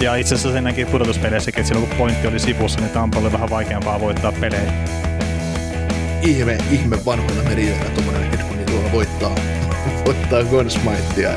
Ja 0.00 0.14
itse 0.14 0.34
asiassa 0.34 0.52
se 0.52 0.60
näki 0.60 0.84
pudotuspeleissäkin, 0.84 1.60
että 1.60 1.68
silloin 1.68 1.88
kun 1.88 1.98
pointti 1.98 2.26
oli 2.26 2.38
sivussa, 2.38 2.80
niin 2.80 2.90
Tampa 2.90 3.18
oli 3.18 3.32
vähän 3.32 3.50
vaikeampaa 3.50 4.00
voittaa 4.00 4.32
pelejä. 4.32 4.72
Ihme, 6.22 6.58
ihme 6.70 7.04
vanhoilla 7.04 7.42
merijöillä 7.42 7.90
tuommoinen 7.90 8.34
Edmundi 8.34 8.64
tuolla 8.64 8.92
voittaa, 8.92 9.34
voittaa 10.06 10.44
Gunsmitea. 10.44 11.34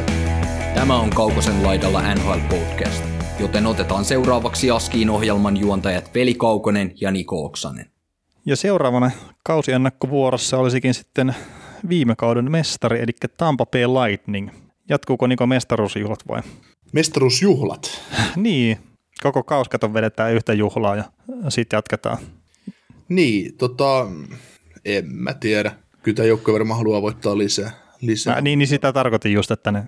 Tämä 0.76 1.00
on 1.00 1.10
Kaukosen 1.10 1.64
laidalla 1.64 2.16
NHL 2.16 2.40
Podcast, 2.50 3.04
joten 3.40 3.66
otetaan 3.66 4.06
seuraavaksi 4.06 4.72
Askiin 4.72 5.10
ohjelman 5.10 5.58
juontajat 5.58 6.16
Veli 6.16 6.34
Kaukonen 6.34 6.94
ja 7.02 7.12
Niko 7.12 7.46
Oksanen. 7.46 7.86
Ja 8.46 8.56
seuraavana 8.56 9.12
kausiennakkovuorossa 9.44 10.58
olisikin 10.58 10.94
sitten 10.94 11.36
viime 11.90 12.16
kauden 12.16 12.52
mestari, 12.52 13.00
eli 13.00 13.12
Tampa 13.38 13.66
Bay 13.66 13.82
Lightning. 13.82 14.50
Jatkuuko 14.90 15.28
Niko 15.28 15.48
mestaruusjuhlat 15.48 16.20
vai? 16.28 16.42
Mestaruusjuhlat. 16.92 18.02
niin, 18.36 18.78
koko 19.24 19.44
kauskaton 19.44 19.94
vedetään 19.94 20.34
yhtä 20.34 20.54
juhlaa 20.54 20.96
ja 20.96 21.04
sitten 21.50 21.78
jatketaan. 21.78 22.18
Niin, 23.10 23.58
tota, 23.58 24.08
en 24.86 25.06
mä 25.16 25.34
tiedä. 25.34 25.72
Kyllä 26.04 26.16
tämä 26.16 26.28
joukkue 26.28 26.54
varmaan 26.54 26.78
haluaa 26.78 27.02
voittaa 27.02 27.38
lisää. 27.38 27.72
lisää. 28.02 28.36
Mä, 28.36 28.42
niin, 28.42 28.60
niin 28.60 28.68
sitä 28.68 28.94
tarkoitin 28.94 29.34
just, 29.34 29.52
että 29.52 29.72
ne, 29.72 29.80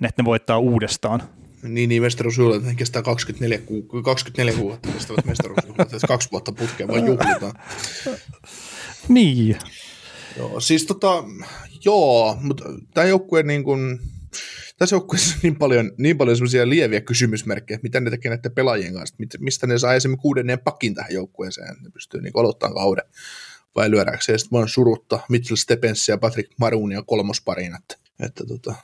ne, 0.00 0.08
että 0.08 0.22
ne 0.22 0.26
voittaa 0.26 0.58
uudestaan. 0.58 1.22
Niin, 1.62 1.88
niin 1.88 2.02
mestaruusjuhlat, 2.02 2.62
ne 2.62 2.74
kestää 2.74 3.02
24, 3.02 3.58
ku, 3.58 4.02
24 4.02 4.52
kuukautta 4.52 4.88
kestävät 4.88 5.24
mestaruusjuhlat, 5.24 5.92
että 5.92 6.06
kaksi 6.06 6.28
vuotta 6.32 6.52
putkeen 6.52 6.88
vaan 6.88 7.06
juhlitaan. 7.06 7.52
Niin. 9.08 9.56
Joo, 10.36 10.60
siis 10.60 10.86
tota, 10.86 11.24
joo, 11.84 12.36
mutta 12.40 12.64
tämä 12.94 13.06
joukkue 13.06 13.42
niin 13.42 13.64
kuin, 13.64 14.00
tässä 14.78 14.96
joukkueessa 14.96 15.34
on 15.34 15.40
niin 15.42 15.56
paljon, 15.56 15.92
niin 15.98 16.18
paljon 16.18 16.36
semmoisia 16.36 16.68
lieviä 16.68 17.00
kysymysmerkkejä, 17.00 17.80
mitä 17.82 18.00
ne 18.00 18.10
tekee 18.10 18.30
näiden 18.30 18.52
pelaajien 18.52 18.94
kanssa, 18.94 19.16
mistä 19.38 19.66
ne 19.66 19.78
saa 19.78 19.94
esimerkiksi 19.94 20.22
kuudenneen 20.22 20.58
pakin 20.58 20.94
tähän 20.94 21.12
joukkueeseen, 21.12 21.76
ne 21.82 21.90
pystyy 21.90 22.20
niin 22.20 22.32
aloittamaan 22.34 22.74
kauden 22.74 23.04
vai 23.78 23.90
lyödäänkö 23.90 24.24
se 24.24 24.38
sitten 24.38 24.56
vaan 24.56 24.68
surutta 24.68 25.20
Mitchell 25.28 25.56
Stephensia 25.56 26.12
ja 26.12 26.18
Patrick 26.18 26.52
Marunia 26.60 27.02
kolmospariin, 27.02 27.74
että, 27.74 27.96
että 28.26 28.46
tota, 28.46 28.74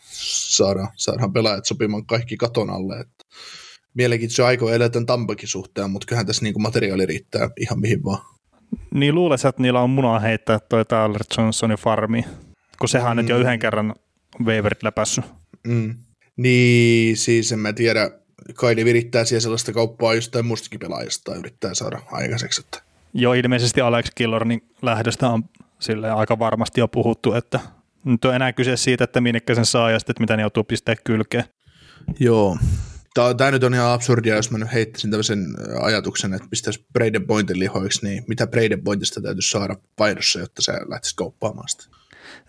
saadaan, 0.57 0.89
saadaan 0.97 1.33
pelaajat 1.33 1.65
sopimaan 1.65 2.07
kaikki 2.07 2.37
katon 2.37 2.71
alle. 2.71 3.01
Että 3.01 3.25
mielenkiintoisia 3.95 4.47
aikoja 4.47 4.75
elää 4.75 4.89
tämän 4.89 5.07
Tampakin 5.07 5.49
suhteen, 5.49 5.91
mutta 5.91 6.07
kyllähän 6.07 6.27
tässä 6.27 6.43
niin 6.43 6.63
materiaali 6.63 7.07
riittää 7.07 7.51
ihan 7.61 7.81
mihin 7.81 8.05
vaan. 8.05 8.23
Niin 8.95 9.15
luulisin, 9.15 9.49
että 9.49 9.63
niillä 9.63 9.81
on 9.81 9.91
munaa 9.91 10.19
heittää 10.19 10.61
toi 10.61 10.85
Tyler 10.85 11.23
Johnsonin 11.39 11.79
farmi, 11.79 12.25
kun 12.79 12.89
sehän 12.89 13.17
mm. 13.17 13.21
nyt 13.21 13.29
jo 13.29 13.39
yhden 13.39 13.59
kerran 13.59 13.95
waiverit 14.45 14.83
läpässyt. 14.83 15.25
Mm. 15.67 15.95
Niin, 16.37 17.17
siis 17.17 17.53
en 17.53 17.59
mä 17.59 17.73
tiedä, 17.73 18.11
Kaidi 18.55 18.85
virittää 18.85 19.25
siellä 19.25 19.41
sellaista 19.41 19.73
kauppaa 19.73 20.15
jostain 20.15 20.47
mustakin 20.47 20.81
pelaajista 20.81 21.35
yrittää 21.35 21.75
saada 21.75 22.01
aikaiseksi. 22.11 22.61
Että. 22.61 22.83
Joo, 23.15 23.35
ilmeisesti 23.35 23.81
Alex 23.81 24.07
Killornin 24.15 24.63
lähdöstä 24.83 25.29
on 25.29 25.45
sille 25.79 26.11
aika 26.11 26.39
varmasti 26.39 26.81
jo 26.81 26.89
puhuttu, 26.89 27.33
että 27.33 27.61
nyt 28.05 28.25
on 28.25 28.35
enää 28.35 28.53
kyse 28.53 28.77
siitä, 28.77 29.05
että 29.05 29.21
minnekä 29.21 29.55
sen 29.55 29.67
saa 29.67 29.91
ja 29.91 29.99
sitten, 29.99 30.13
että 30.13 30.21
mitä 30.21 30.37
ne 30.37 30.43
joutuu 30.43 30.65
pistää 30.65 30.95
kylkeen. 31.05 31.45
Joo. 32.21 32.59
Tämä, 33.15 33.35
tämä 33.35 33.51
nyt 33.51 33.65
on 33.65 33.75
ihan 33.75 33.93
absurdia, 33.93 34.37
jos 34.37 34.51
mä 34.51 34.59
nyt 34.59 34.73
heittäisin 34.73 35.11
tämmöisen 35.11 35.47
ajatuksen, 35.81 36.35
että 36.35 36.49
pistäisi 36.51 36.87
Braden 36.93 37.27
Pointin 37.27 37.59
lihoiksi, 37.59 38.07
niin 38.07 38.25
mitä 38.29 38.47
Braden 38.47 38.85
Pointista 38.85 39.21
täytyisi 39.21 39.51
saada 39.51 39.77
vaihdossa, 39.99 40.41
jotta 40.41 40.63
se 40.63 40.73
lähtisi 40.89 41.17
kauppaamaan 41.17 41.69
sitä? 41.69 41.85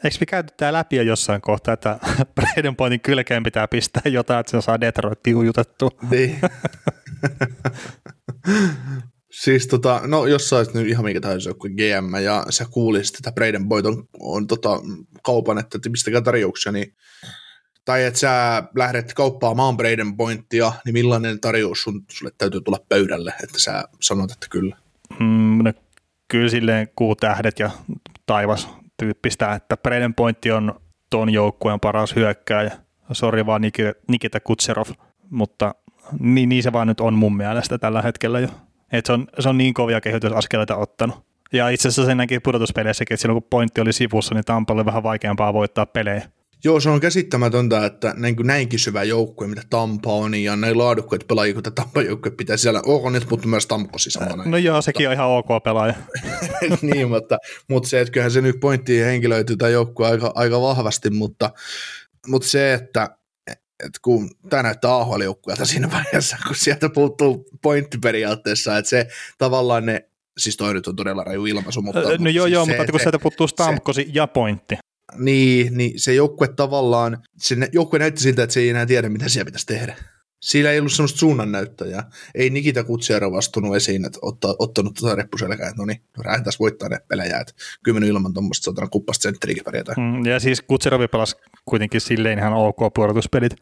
Eikö 0.05 0.17
me 0.19 0.25
käyty 0.25 0.53
tämä 0.57 0.73
läpi 0.73 0.95
jo 0.95 1.03
jossain 1.03 1.41
kohtaa, 1.41 1.73
että 1.73 1.99
Braden 2.35 2.75
Pointin 2.75 3.01
kylkeen 3.01 3.43
pitää 3.43 3.67
pistää 3.67 4.01
jotain, 4.05 4.39
että 4.39 4.51
se 4.51 4.61
saa 4.61 4.81
Detroitin 4.81 5.35
ujutettua? 5.35 5.89
Niin. 6.11 6.39
siis 9.31 9.67
tota, 9.67 10.01
no 10.07 10.25
jos 10.25 10.49
sä 10.49 10.55
nyt 10.73 10.87
ihan 10.87 11.05
mikä 11.05 11.21
tahansa 11.21 11.49
joku 11.49 11.67
GM 11.67 12.23
ja 12.23 12.45
sä 12.49 12.65
kuulisit, 12.71 13.15
että 13.15 13.31
Braden 13.31 13.67
Boyd 13.67 13.85
on, 13.85 14.07
on 14.19 14.47
tota, 14.47 14.69
kaupan, 15.23 15.57
että 15.57 15.79
pistäkää 15.91 16.21
tarjouksia, 16.21 16.71
niin 16.71 16.95
tai 17.85 18.03
että 18.03 18.19
sä 18.19 18.63
lähdet 18.75 19.13
kauppaamaan 19.13 19.77
Braden 19.77 20.17
Pointtia, 20.17 20.73
niin 20.85 20.93
millainen 20.93 21.39
tarjous 21.39 21.83
sun, 21.83 22.05
sulle 22.11 22.31
täytyy 22.37 22.61
tulla 22.61 22.85
pöydälle, 22.89 23.33
että 23.43 23.59
sä 23.59 23.83
sanot, 24.01 24.31
että 24.31 24.47
kyllä? 24.49 24.77
Mm, 25.19 25.63
no, 25.63 25.73
kyllä 26.27 26.49
silleen 26.49 26.87
kuutähdet 26.95 27.59
ja 27.59 27.71
taivas 28.25 28.69
tyyppistä, 28.97 29.53
että 29.53 29.77
Braden 29.77 30.13
Pointti 30.13 30.51
on 30.51 30.79
tuon 31.09 31.29
joukkueen 31.29 31.79
paras 31.79 32.15
hyökkääjä. 32.15 32.71
Sori 33.11 33.45
vaan 33.45 33.61
Nikita 34.07 34.39
Kutserov, 34.39 34.85
mutta 35.29 35.75
niin, 36.19 36.49
niin, 36.49 36.63
se 36.63 36.73
vaan 36.73 36.87
nyt 36.87 36.99
on 36.99 37.13
mun 37.13 37.37
mielestä 37.37 37.77
tällä 37.77 38.01
hetkellä 38.01 38.39
jo. 38.39 38.47
Et 38.91 39.05
se, 39.05 39.13
on, 39.13 39.27
se 39.39 39.49
on 39.49 39.57
niin 39.57 39.73
kovia 39.73 40.01
kehitysaskeleita 40.01 40.75
ottanut. 40.75 41.25
Ja 41.53 41.69
itse 41.69 41.87
asiassa 41.87 42.05
sen 42.05 42.17
näki 42.17 42.39
pudotuspeleissäkin, 42.39 43.15
että 43.15 43.21
silloin 43.21 43.41
kun 43.41 43.49
pointti 43.49 43.81
oli 43.81 43.93
sivussa, 43.93 44.35
niin 44.35 44.45
Tampa 44.45 44.73
oli 44.73 44.85
vähän 44.85 45.03
vaikeampaa 45.03 45.53
voittaa 45.53 45.85
pelejä. 45.85 46.29
Joo, 46.65 46.79
se 46.79 46.89
on 46.89 46.99
käsittämätöntä, 46.99 47.85
että 47.85 48.13
näin, 48.17 48.35
näinkin 48.43 48.79
syvä 48.79 49.03
joukkue, 49.03 49.47
mitä 49.47 49.61
Tampa 49.69 50.13
on, 50.13 50.35
ja 50.35 50.55
näin 50.55 50.77
laadukkaat 50.77 51.27
pelaajia, 51.27 51.53
kun 51.53 51.63
Tampa 51.63 52.01
joukkue 52.01 52.31
pitää 52.31 52.57
siellä, 52.57 52.81
ok, 52.85 53.11
nyt 53.11 53.29
mutta 53.29 53.47
myös 53.47 53.67
Tamposi 53.67 54.11
samana. 54.11 54.43
No 54.45 54.57
joo, 54.57 54.81
sekin 54.81 55.07
on 55.07 55.13
ihan 55.13 55.27
ok 55.27 55.63
pelaaja. 55.63 55.93
niin, 56.81 57.09
mutta, 57.09 57.37
mutta 57.69 57.89
se, 57.89 58.01
että 58.01 58.11
kyllähän 58.11 58.31
se 58.31 58.41
nyt 58.41 58.59
pointti 58.59 58.99
henkilöityy 58.99 59.57
tämä 59.57 59.69
joukkue 59.69 60.07
aika, 60.07 60.31
aika 60.35 60.61
vahvasti, 60.61 61.09
mutta, 61.09 61.51
mutta 62.27 62.47
se, 62.47 62.73
että 62.73 63.17
että 63.85 63.99
kun 64.01 64.29
tämä 64.49 64.63
näyttää 64.63 64.95
ahl 64.95 65.21
siinä 65.63 65.91
vaiheessa, 65.91 66.37
kun 66.47 66.55
sieltä 66.55 66.89
puuttuu 66.89 67.45
pointti 67.61 67.97
periaatteessa, 67.97 68.77
että 68.77 68.89
se 68.89 69.07
tavallaan 69.37 69.85
ne, 69.85 70.09
siis 70.37 70.57
toi 70.57 70.73
nyt 70.73 70.87
on 70.87 70.95
todella 70.95 71.23
raju 71.23 71.45
ilmaisu, 71.45 71.81
mutta... 71.81 72.01
No 72.01 72.09
mutta 72.09 72.29
joo, 72.29 72.45
siis 72.45 72.53
joo, 72.53 72.65
se, 72.65 72.77
mutta 72.77 72.91
kun 72.91 72.99
sieltä 72.99 73.19
puuttuu 73.19 73.47
Stamkosi 73.47 74.03
se, 74.03 74.09
ja 74.13 74.27
pointti. 74.27 74.75
Niin, 75.17 75.77
niin 75.77 75.99
se 75.99 76.13
joukkue 76.13 76.47
tavallaan, 76.47 77.17
se 77.37 77.57
joukkue 77.71 77.99
näytti 77.99 78.21
siltä, 78.21 78.43
että 78.43 78.53
se 78.53 78.59
ei 78.59 78.69
enää 78.69 78.85
tiedä, 78.85 79.09
mitä 79.09 79.29
siellä 79.29 79.45
pitäisi 79.45 79.65
tehdä. 79.65 79.95
Siinä 80.41 80.69
ei 80.71 80.79
ollut 80.79 80.91
semmoista 80.91 81.19
suunnannäyttäjää. 81.19 82.09
Ei 82.35 82.49
Nikita 82.49 82.83
Kutsiero 82.83 83.31
vastunut 83.31 83.75
esiin, 83.75 84.05
että 84.05 84.19
otta, 84.21 84.55
ottanut 84.59 84.93
tuota 84.99 85.15
reppuselkää, 85.15 85.69
että 85.69 85.81
no 85.81 85.85
niin, 85.85 86.01
no 86.17 86.23
tässä 86.23 86.59
voittaa 86.59 86.89
ne 86.89 86.99
pelejä, 87.07 87.39
että 87.39 87.53
kymmenen 87.83 88.09
ilman 88.09 88.33
tuommoista 88.33 88.65
saatana 88.65 88.87
kuppasta 88.87 89.23
sentteriäkin 89.23 89.63
pärjätä. 89.63 89.93
Mm, 89.97 90.25
ja 90.25 90.39
siis 90.39 90.61
Kutserovi 90.61 91.07
pelasi 91.07 91.35
kuitenkin 91.65 92.01
silleen 92.01 92.39
ihan 92.39 92.53
ok 92.53 92.93
puolustuspelit, 92.95 93.55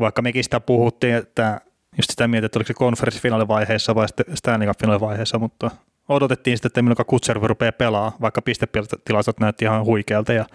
vaikka 0.00 0.22
mekin 0.22 0.44
sitä 0.44 0.60
puhuttiin, 0.60 1.14
että 1.14 1.60
just 1.96 2.10
sitä 2.10 2.28
mietin, 2.28 2.46
että 2.46 2.58
oliko 2.58 2.66
se 2.66 2.74
konferenssifinaalivaiheessa 2.74 3.94
vai 3.94 4.06
Stanley 4.34 4.68
Cup 4.68 5.00
vaiheessa, 5.00 5.38
mutta 5.38 5.70
odotettiin 6.10 6.56
sitten, 6.56 6.68
että 6.68 6.82
milloin 6.82 7.06
Kutservi 7.06 7.46
rupeaa 7.46 7.72
pelaa, 7.72 8.16
vaikka 8.20 8.42
pistetilastot 8.42 9.40
näytti 9.40 9.64
ihan 9.64 9.84
huikealta 9.84 10.32
ja 10.32 10.46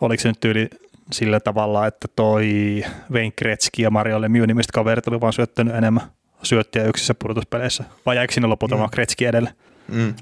oliko 0.00 0.20
se 0.20 0.28
nyt 0.28 0.40
tyyli 0.40 0.68
sillä 1.12 1.40
tavalla, 1.40 1.86
että 1.86 2.08
toi 2.16 2.82
Wayne 3.12 3.32
Gretzky 3.38 3.82
ja 3.82 3.90
Mario 3.90 4.20
Lemieux 4.20 4.46
nimistä 4.46 4.72
kaverit 4.74 5.08
oli 5.08 5.20
vaan 5.20 5.32
syöttänyt 5.32 5.74
enemmän 5.74 6.02
syöttiä 6.42 6.84
yksissä 6.84 7.14
pudotuspeleissä, 7.14 7.84
vai 8.06 8.16
jäikö 8.16 8.34
sinne 8.34 8.48
lopulta 8.48 8.74
mm. 8.74 8.78
vaan 8.78 8.90
Gretzky 8.92 9.26
edelle? 9.26 9.52
Mm. 9.88 10.14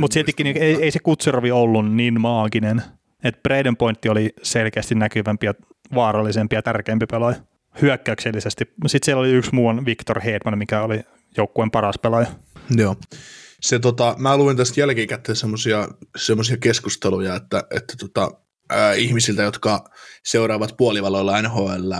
Mutta 0.00 0.14
siltikin 0.14 0.44
niin 0.44 0.56
ei, 0.56 0.82
ei 0.82 0.90
se 0.90 0.98
Kutserovi 0.98 1.50
ollut 1.50 1.94
niin 1.94 2.20
maaginen, 2.20 2.82
että 3.24 3.40
Braden 3.42 3.76
Pointti 3.76 4.08
oli 4.08 4.34
selkeästi 4.42 4.94
näkyvämpi 4.94 5.46
ja 5.46 5.54
vaarallisempi 5.94 6.56
ja 6.56 6.62
tärkeämpi 6.62 7.06
pelaaja 7.06 7.36
hyökkäyksellisesti. 7.82 8.64
Sitten 8.86 9.06
siellä 9.06 9.20
oli 9.20 9.32
yksi 9.32 9.54
muu 9.54 9.72
Victor 9.86 10.20
Hedman, 10.20 10.58
mikä 10.58 10.82
oli 10.82 11.00
joukkueen 11.36 11.70
paras 11.70 11.98
pelaaja. 11.98 12.26
Joo 12.76 12.96
se 13.62 13.78
tota, 13.78 14.14
mä 14.18 14.36
luin 14.36 14.56
tästä 14.56 14.80
jälkikäteen 14.80 15.36
semmoisia 16.16 16.56
keskusteluja, 16.60 17.36
että, 17.36 17.64
että 17.70 17.94
tota, 18.00 18.30
ää, 18.70 18.94
ihmisiltä, 18.94 19.42
jotka 19.42 19.84
seuraavat 20.24 20.74
puolivaloilla 20.76 21.42
NHL, 21.42 21.92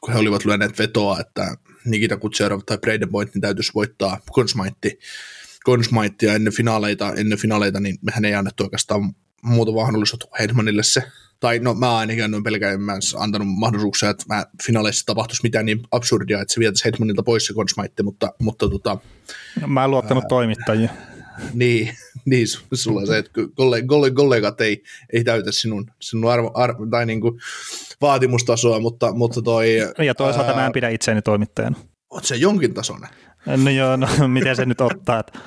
kun 0.00 0.12
he 0.12 0.18
olivat 0.18 0.44
lyöneet 0.44 0.78
vetoa, 0.78 1.20
että 1.20 1.56
Nikita 1.84 2.16
Kutserov 2.16 2.60
tai 2.66 2.78
Braden 2.78 3.10
Point 3.10 3.34
niin 3.34 3.42
täytyisi 3.42 3.72
voittaa 3.74 4.20
Consmitea 5.66 6.34
ennen 6.34 6.52
finaaleita, 6.52 7.12
ennen 7.16 7.38
finaaleita, 7.38 7.80
niin 7.80 7.98
mehän 8.02 8.24
ei 8.24 8.34
annettu 8.34 8.64
oikeastaan 8.64 9.14
muuta 9.48 9.72
mahdollisuutta 9.72 10.26
Hedmanille 10.38 10.82
se. 10.82 11.02
Tai 11.40 11.58
no 11.58 11.74
mä 11.74 11.96
ainakin 11.96 12.24
annoin 12.24 12.42
pelkään, 12.42 12.80
mä 12.80 12.94
en 12.94 13.00
antanut 13.18 13.48
mahdollisuuksia, 13.48 14.10
että 14.10 14.24
mä 14.28 14.46
finaaleissa 14.66 15.06
tapahtuisi 15.06 15.42
mitään 15.42 15.66
niin 15.66 15.80
absurdia, 15.90 16.40
että 16.40 16.54
se 16.54 16.60
vietäisi 16.60 16.84
Hedmanilta 16.84 17.22
pois 17.22 17.46
se 17.46 17.54
konsmaitti, 17.54 18.02
mutta, 18.02 18.32
mutta 18.38 18.68
tota, 18.68 18.98
No, 19.60 19.68
mä 19.68 19.84
en 19.84 19.90
luottanut 19.90 20.24
ää, 20.24 20.28
toimittajia. 20.28 20.90
niin, 21.54 21.96
niin 22.24 22.46
sulla 22.74 23.06
se, 23.06 23.18
että 23.18 23.30
kollegat, 23.54 24.14
kollegat 24.14 24.60
ei, 24.60 24.82
ei 25.12 25.24
täytä 25.24 25.52
sinun, 25.52 25.90
sinun 26.00 26.32
arvo, 26.32 26.50
arvo, 26.54 26.86
tai 26.86 27.06
niin 27.06 27.20
kuin 27.20 27.40
vaatimustasoa, 28.00 28.80
mutta, 28.80 29.12
mutta 29.12 29.42
toi... 29.42 29.76
Ja 30.06 30.14
toisaalta 30.14 30.50
ää, 30.50 30.56
mä 30.56 30.66
en 30.66 30.72
pidä 30.72 30.88
itseäni 30.88 31.22
toimittajana. 31.22 31.76
Oot 32.10 32.24
se 32.24 32.36
jonkin 32.36 32.74
tasoinen? 32.74 33.08
No 33.46 33.70
joo, 33.70 33.96
no 33.96 34.08
miten 34.28 34.56
se 34.56 34.66
nyt 34.66 34.80
ottaa, 34.80 35.20
että 35.20 35.38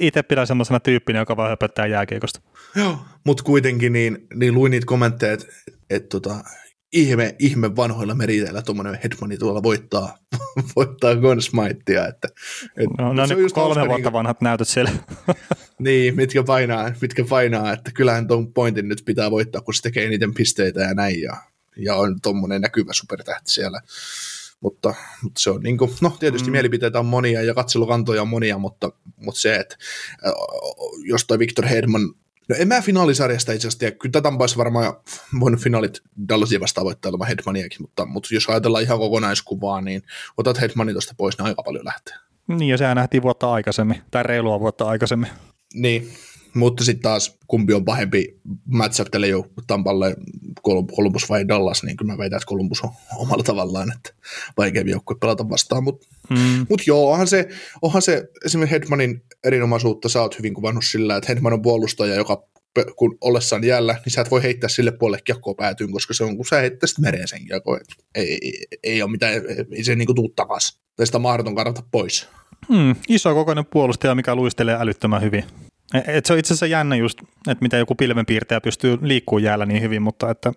itse 0.00 0.22
pidän 0.22 0.46
semmoisena 0.46 0.80
tyyppinä, 0.80 1.18
joka 1.18 1.36
vaan 1.36 1.50
höpöttää 1.50 1.86
jääkiekosta. 1.86 2.40
Joo, 2.78 2.98
mutta 3.26 3.42
kuitenkin 3.42 3.92
niin, 3.92 4.26
niin 4.34 4.54
luin 4.54 4.70
niitä 4.70 4.86
kommentteja, 4.86 5.32
että 5.32 5.46
et 5.90 6.08
tota, 6.08 6.44
ihme, 6.92 7.36
ihme 7.38 7.76
vanhoilla 7.76 8.14
meriteillä 8.14 8.62
tuommoinen 8.62 8.98
Hedmani 9.02 9.38
tuolla 9.38 9.62
voittaa, 9.62 10.18
voittaa 10.76 11.16
Gunsmitea. 11.16 12.06
Että, 12.06 12.28
et, 12.76 12.88
no, 12.98 13.12
no 13.12 13.26
niin 13.26 13.52
kolme 13.52 13.88
vuotta 13.88 14.08
niin, 14.08 14.12
vanhat 14.12 14.40
näytöt 14.40 14.68
siellä. 14.68 14.90
niin, 15.78 16.16
mitkä 16.16 16.42
painaa, 16.42 16.92
mitkä 17.00 17.24
painaa, 17.28 17.72
että 17.72 17.90
kyllähän 17.94 18.28
tuon 18.28 18.52
pointin 18.52 18.88
nyt 18.88 19.02
pitää 19.04 19.30
voittaa, 19.30 19.60
kun 19.60 19.74
se 19.74 19.82
tekee 19.82 20.06
eniten 20.06 20.34
pisteitä 20.34 20.80
ja 20.80 20.94
näin, 20.94 21.22
ja, 21.22 21.36
ja 21.76 21.94
on 21.94 22.20
tuommoinen 22.20 22.60
näkyvä 22.60 22.92
supertähti 22.92 23.50
siellä. 23.50 23.80
Mutta, 24.60 24.94
mutta 25.22 25.40
se 25.40 25.50
on 25.50 25.62
niin 25.62 25.78
kuin, 25.78 25.90
no 26.00 26.16
tietysti 26.20 26.48
mm. 26.48 26.52
mielipiteitä 26.52 26.98
on 26.98 27.06
monia 27.06 27.42
ja 27.42 27.54
katselukantoja 27.54 28.22
on 28.22 28.28
monia, 28.28 28.58
mutta, 28.58 28.92
mutta 29.16 29.40
se, 29.40 29.56
että 29.56 29.76
jos 31.04 31.24
toi 31.24 31.38
Victor 31.38 31.66
Hedman 31.66 32.14
No 32.48 32.56
en 32.58 32.68
mä 32.68 32.80
finaalisarjasta 32.80 33.52
itse 33.52 33.68
asiassa 33.68 33.78
tiedä. 33.78 33.96
Kyllä 33.96 34.12
tätä 34.12 34.28
olisi 34.28 34.56
varmaan 34.56 34.94
voinut 35.40 35.60
finaalit 35.60 36.02
Dallasia 36.28 36.60
vastaan 36.60 36.84
voittaa 36.84 37.10
ilman 37.10 37.28
Hedmaniakin, 37.28 37.82
mutta, 37.82 38.06
mutta 38.06 38.28
jos 38.32 38.48
ajatellaan 38.48 38.84
ihan 38.84 38.98
kokonaiskuvaa, 38.98 39.80
niin 39.80 40.02
otat 40.36 40.60
Hedmanin 40.60 40.94
tuosta 40.94 41.14
pois, 41.16 41.38
niin 41.38 41.46
aika 41.46 41.62
paljon 41.62 41.84
lähtee. 41.84 42.14
Niin, 42.48 42.68
ja 42.68 42.78
sehän 42.78 42.96
nähtiin 42.96 43.22
vuotta 43.22 43.52
aikaisemmin, 43.52 44.02
tai 44.10 44.22
reilua 44.22 44.60
vuotta 44.60 44.84
aikaisemmin. 44.84 45.28
Niin, 45.74 46.12
mutta 46.54 46.84
sitten 46.84 47.02
taas 47.02 47.38
kumpi 47.46 47.74
on 47.74 47.84
pahempi 47.84 48.40
matchup 48.64 49.08
tälle 49.10 49.28
jo 49.28 49.46
Tampalle, 49.66 50.16
Columbus 50.96 51.28
vai 51.28 51.48
Dallas, 51.48 51.82
niin 51.82 51.96
kyllä 51.96 52.12
mä 52.12 52.18
väitän, 52.18 52.36
että 52.36 52.46
Columbus 52.48 52.80
on 52.80 52.90
omalla 53.22 53.42
tavallaan, 53.42 53.92
että 53.92 54.14
vaikeampi 54.56 54.90
joukkue 54.90 55.16
pelata 55.20 55.48
vastaan. 55.48 55.84
Mutta 55.84 56.06
mm. 56.30 56.66
mut 56.68 56.86
joo, 56.86 57.10
onhan 57.10 57.26
se, 57.26 57.48
onhan 57.82 58.02
se 58.02 58.28
esimerkiksi 58.44 58.74
Hedmanin 58.74 59.22
erinomaisuutta 59.44 60.08
sä 60.08 60.22
oot 60.22 60.38
hyvin 60.38 60.54
kuvannut 60.54 60.84
sillä, 60.84 61.16
että 61.16 61.32
Hedman 61.32 61.52
on 61.52 61.62
puolustaja, 61.62 62.14
joka 62.14 62.48
kun 62.96 63.18
ollessaan 63.20 63.64
jäällä, 63.64 63.96
niin 64.04 64.12
sä 64.12 64.20
et 64.20 64.30
voi 64.30 64.42
heittää 64.42 64.68
sille 64.68 64.92
puolelle 64.92 65.22
kiekkoa 65.24 65.54
päätyyn, 65.54 65.92
koska 65.92 66.14
se 66.14 66.24
on, 66.24 66.36
kun 66.36 66.46
sä 66.46 66.60
heittäisit 66.60 66.98
mereen 66.98 67.28
sen 67.28 67.46
kiekko, 67.46 67.78
ei, 68.14 68.38
ei, 68.42 68.52
ei, 68.82 69.02
ole 69.02 69.10
mitään, 69.10 69.34
ei 69.72 69.84
se 69.84 69.94
niinku 69.94 70.14
tuu 70.14 70.32
takaisin. 70.36 70.80
Tai 70.96 71.06
sitä 71.06 71.18
mahdoton 71.18 71.54
karata 71.54 71.82
pois. 71.90 72.28
Hmm, 72.68 72.94
iso 73.08 73.34
kokoinen 73.34 73.66
puolustaja, 73.66 74.14
mikä 74.14 74.34
luistelee 74.34 74.76
älyttömän 74.80 75.22
hyvin. 75.22 75.44
Et 75.94 76.26
se 76.26 76.32
on 76.32 76.38
itse 76.38 76.48
asiassa 76.48 76.66
jännä 76.66 76.96
just, 76.96 77.22
että 77.22 77.62
mitä 77.62 77.76
joku 77.76 77.94
pilvenpiirtäjä 77.94 78.60
pystyy 78.60 78.98
liikkumaan 79.02 79.42
jäällä 79.42 79.66
niin 79.66 79.82
hyvin, 79.82 80.02
mutta 80.02 80.30
että 80.30 80.52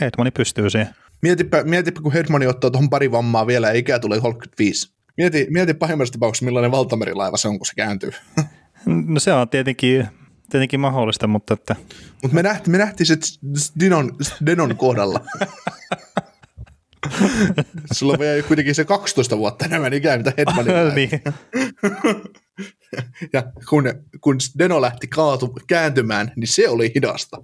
Hedmani 0.00 0.30
pystyy 0.30 0.70
siihen. 0.70 0.88
Mietipä, 1.22 1.62
mietipä 1.64 2.00
kun 2.00 2.12
Hedmani 2.12 2.46
ottaa 2.46 2.70
tuohon 2.70 2.90
pari 2.90 3.12
vammaa 3.12 3.46
vielä 3.46 3.68
ja 3.68 3.74
ikää 3.74 3.98
tulee 3.98 4.20
35. 4.20 4.92
Mieti, 5.16 5.46
mieti 5.50 5.74
pahimmassa 5.74 6.12
tapauksessa, 6.12 6.44
millainen 6.44 6.70
valtamerilaiva 6.70 7.36
se 7.36 7.48
on, 7.48 7.58
kun 7.58 7.66
se 7.66 7.72
kääntyy. 7.76 8.10
No 8.86 9.20
se 9.20 9.32
on 9.32 9.48
tietenkin, 9.48 10.08
tietenkin 10.50 10.80
mahdollista, 10.80 11.26
mutta 11.26 11.54
että... 11.54 11.76
Mutta 12.22 12.34
me, 12.34 12.42
nähti, 12.42 12.70
me 12.70 12.78
nähtiin 12.78 13.06
se 13.06 13.16
Denon, 13.80 14.16
Denon 14.46 14.76
kohdalla. 14.76 15.20
Sulla 17.92 18.12
on 18.12 18.18
vielä 18.18 18.42
kuitenkin 18.42 18.74
se 18.74 18.84
12 18.84 19.38
vuotta 19.38 19.64
enemmän 19.64 19.92
ikään 19.92 20.20
mitä 20.20 20.32
Hedmanilla. 20.38 20.94
niin. 21.00 21.10
Ja 23.32 23.42
kun, 23.68 23.84
kun 24.20 24.38
Deno 24.58 24.80
lähti 24.80 25.06
kaatu, 25.06 25.54
kääntymään, 25.66 26.32
niin 26.36 26.48
se 26.48 26.68
oli 26.68 26.92
hidasta. 26.94 27.42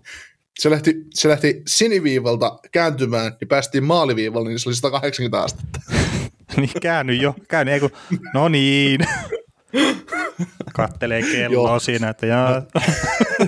Se 0.58 0.70
lähti, 0.70 0.94
se 1.14 1.28
lähti 1.28 1.62
siniviivalta 1.66 2.58
kääntymään, 2.72 3.36
niin 3.40 3.48
päästiin 3.48 3.84
maaliviivalle, 3.84 4.48
niin 4.48 4.58
se 4.58 4.68
oli 4.68 4.76
180 4.76 5.42
astetta. 5.42 5.80
niin 6.56 6.70
käänny 6.82 7.14
jo, 7.14 7.34
käänny, 7.48 7.72
ei 7.72 7.80
kun, 7.80 7.90
no 8.34 8.48
niin. 8.48 9.00
Kattelee 10.74 11.22
kelloa 11.22 11.78
siinä, 11.78 12.08
että 12.08 12.26
jaa. 12.26 12.50
No, 12.50 12.62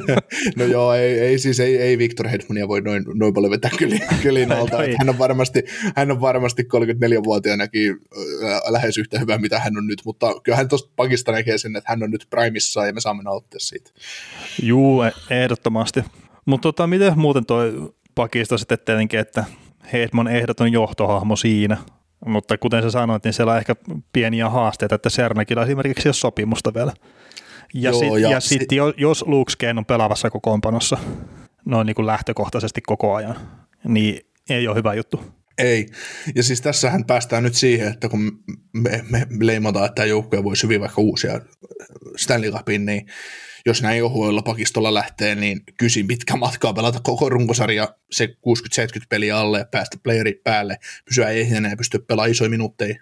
no 0.57 0.65
joo, 0.65 0.95
ei, 0.95 1.21
ei 1.21 1.39
siis 1.39 1.61
ei, 1.61 1.77
ei 1.77 1.99
Victor 1.99 2.29
Hedmania 2.29 2.69
voi 2.69 2.81
noin, 2.81 3.05
noin 3.15 3.35
paljon 3.35 3.51
vetää 3.51 3.71
kylin, 3.79 4.01
kylin 4.23 4.53
alta. 4.53 4.77
no, 4.77 4.83
hän, 4.99 5.09
on 5.09 5.19
varmasti, 5.19 5.65
hän 5.97 6.11
on 6.11 6.21
varmasti 6.21 6.63
34-vuotiaanakin 6.63 7.97
lähes 8.69 8.99
yhtä 8.99 9.19
hyvä, 9.19 9.39
mitä 9.39 9.61
hän 9.61 9.77
on 9.77 9.87
nyt, 9.87 10.03
mutta 10.05 10.41
kyllä 10.43 10.57
hän 10.57 10.69
tuosta 10.69 10.91
pakista 10.97 11.33
näkee 11.33 11.59
sen, 11.59 11.77
että 11.77 11.93
hän 11.93 12.03
on 12.03 12.11
nyt 12.11 12.27
primissa 12.31 12.87
ja 12.87 12.93
me 12.93 13.01
saamme 13.01 13.23
nauttia 13.23 13.61
siitä. 13.61 13.91
Juu, 14.63 15.03
e- 15.03 15.13
ehdottomasti. 15.31 16.05
Mutta 16.47 16.63
tota, 16.63 16.87
miten 16.87 17.19
muuten 17.19 17.47
toi 17.47 17.93
pakisto 18.15 18.59
sitten 18.59 18.79
tietenkin, 18.85 19.21
että 19.21 19.45
Hedman 19.93 20.29
ehdoton 20.29 20.73
johtohahmo 20.73 21.37
siinä, 21.37 21.77
mutta 22.27 22.59
kuten 22.59 22.83
sä 22.83 22.91
sanoit, 22.91 23.25
niin 23.25 23.33
siellä 23.33 23.53
on 23.53 23.59
ehkä 23.59 23.77
pieniä 24.13 24.51
haasteita, 24.51 24.95
että 24.95 25.11
Sernakilla 25.11 25.65
esimerkiksi 25.65 26.09
ei 26.09 26.09
ole 26.09 26.15
sopimusta 26.15 26.75
vielä. 26.75 26.93
Ja 27.75 27.93
sitten 27.93 28.23
ja 28.23 28.41
sit, 28.41 28.63
si- 28.71 28.77
jos 28.97 29.25
Luke 29.27 29.71
on 29.79 29.85
pelaavassa 29.85 30.31
kokoonpanossa 30.31 30.99
noin 31.65 31.87
niin 31.87 31.95
kuin 31.95 32.07
lähtökohtaisesti 32.07 32.81
koko 32.81 33.15
ajan, 33.15 33.37
niin 33.85 34.21
ei 34.51 34.69
ole 34.69 34.77
hyvä 34.77 34.95
juttu. 34.95 35.25
Ei. 35.59 35.87
Ja 36.35 36.43
siis 36.43 36.61
tässähän 36.61 37.05
päästään 37.05 37.43
nyt 37.43 37.55
siihen, 37.55 37.89
että 37.89 38.09
kun 38.09 38.43
me, 38.73 39.05
me 39.11 39.27
leimataan, 39.41 39.87
että 39.87 39.95
tämä 39.95 40.07
joukkue 40.07 40.45
voisi 40.45 40.63
hyvin 40.63 40.81
vaikka 40.81 41.01
uusia 41.01 41.41
Stanley 42.17 42.53
Cupin, 42.53 42.87
niin 42.87 43.07
jos 43.67 43.83
näin 43.83 44.05
ohuilla 44.05 44.43
pakistolla 44.43 44.95
lähtee, 44.95 45.35
niin 45.35 45.61
kysin 45.79 46.07
pitkä 46.07 46.37
matkaa 46.37 46.73
pelata 46.73 47.01
koko 47.03 47.29
runkosarja 47.29 47.95
se 48.11 48.27
60-70 48.27 48.31
peliä 49.09 49.39
alle 49.39 49.59
ja 49.59 49.65
päästä 49.65 49.97
playerit 50.03 50.43
päälle, 50.45 50.79
pysyä 51.05 51.29
ehjänä 51.29 51.71
ja 51.71 51.77
pystyä 51.77 52.01
pelaamaan 52.09 52.31
isoja 52.31 52.51
minuutteja. 52.51 52.95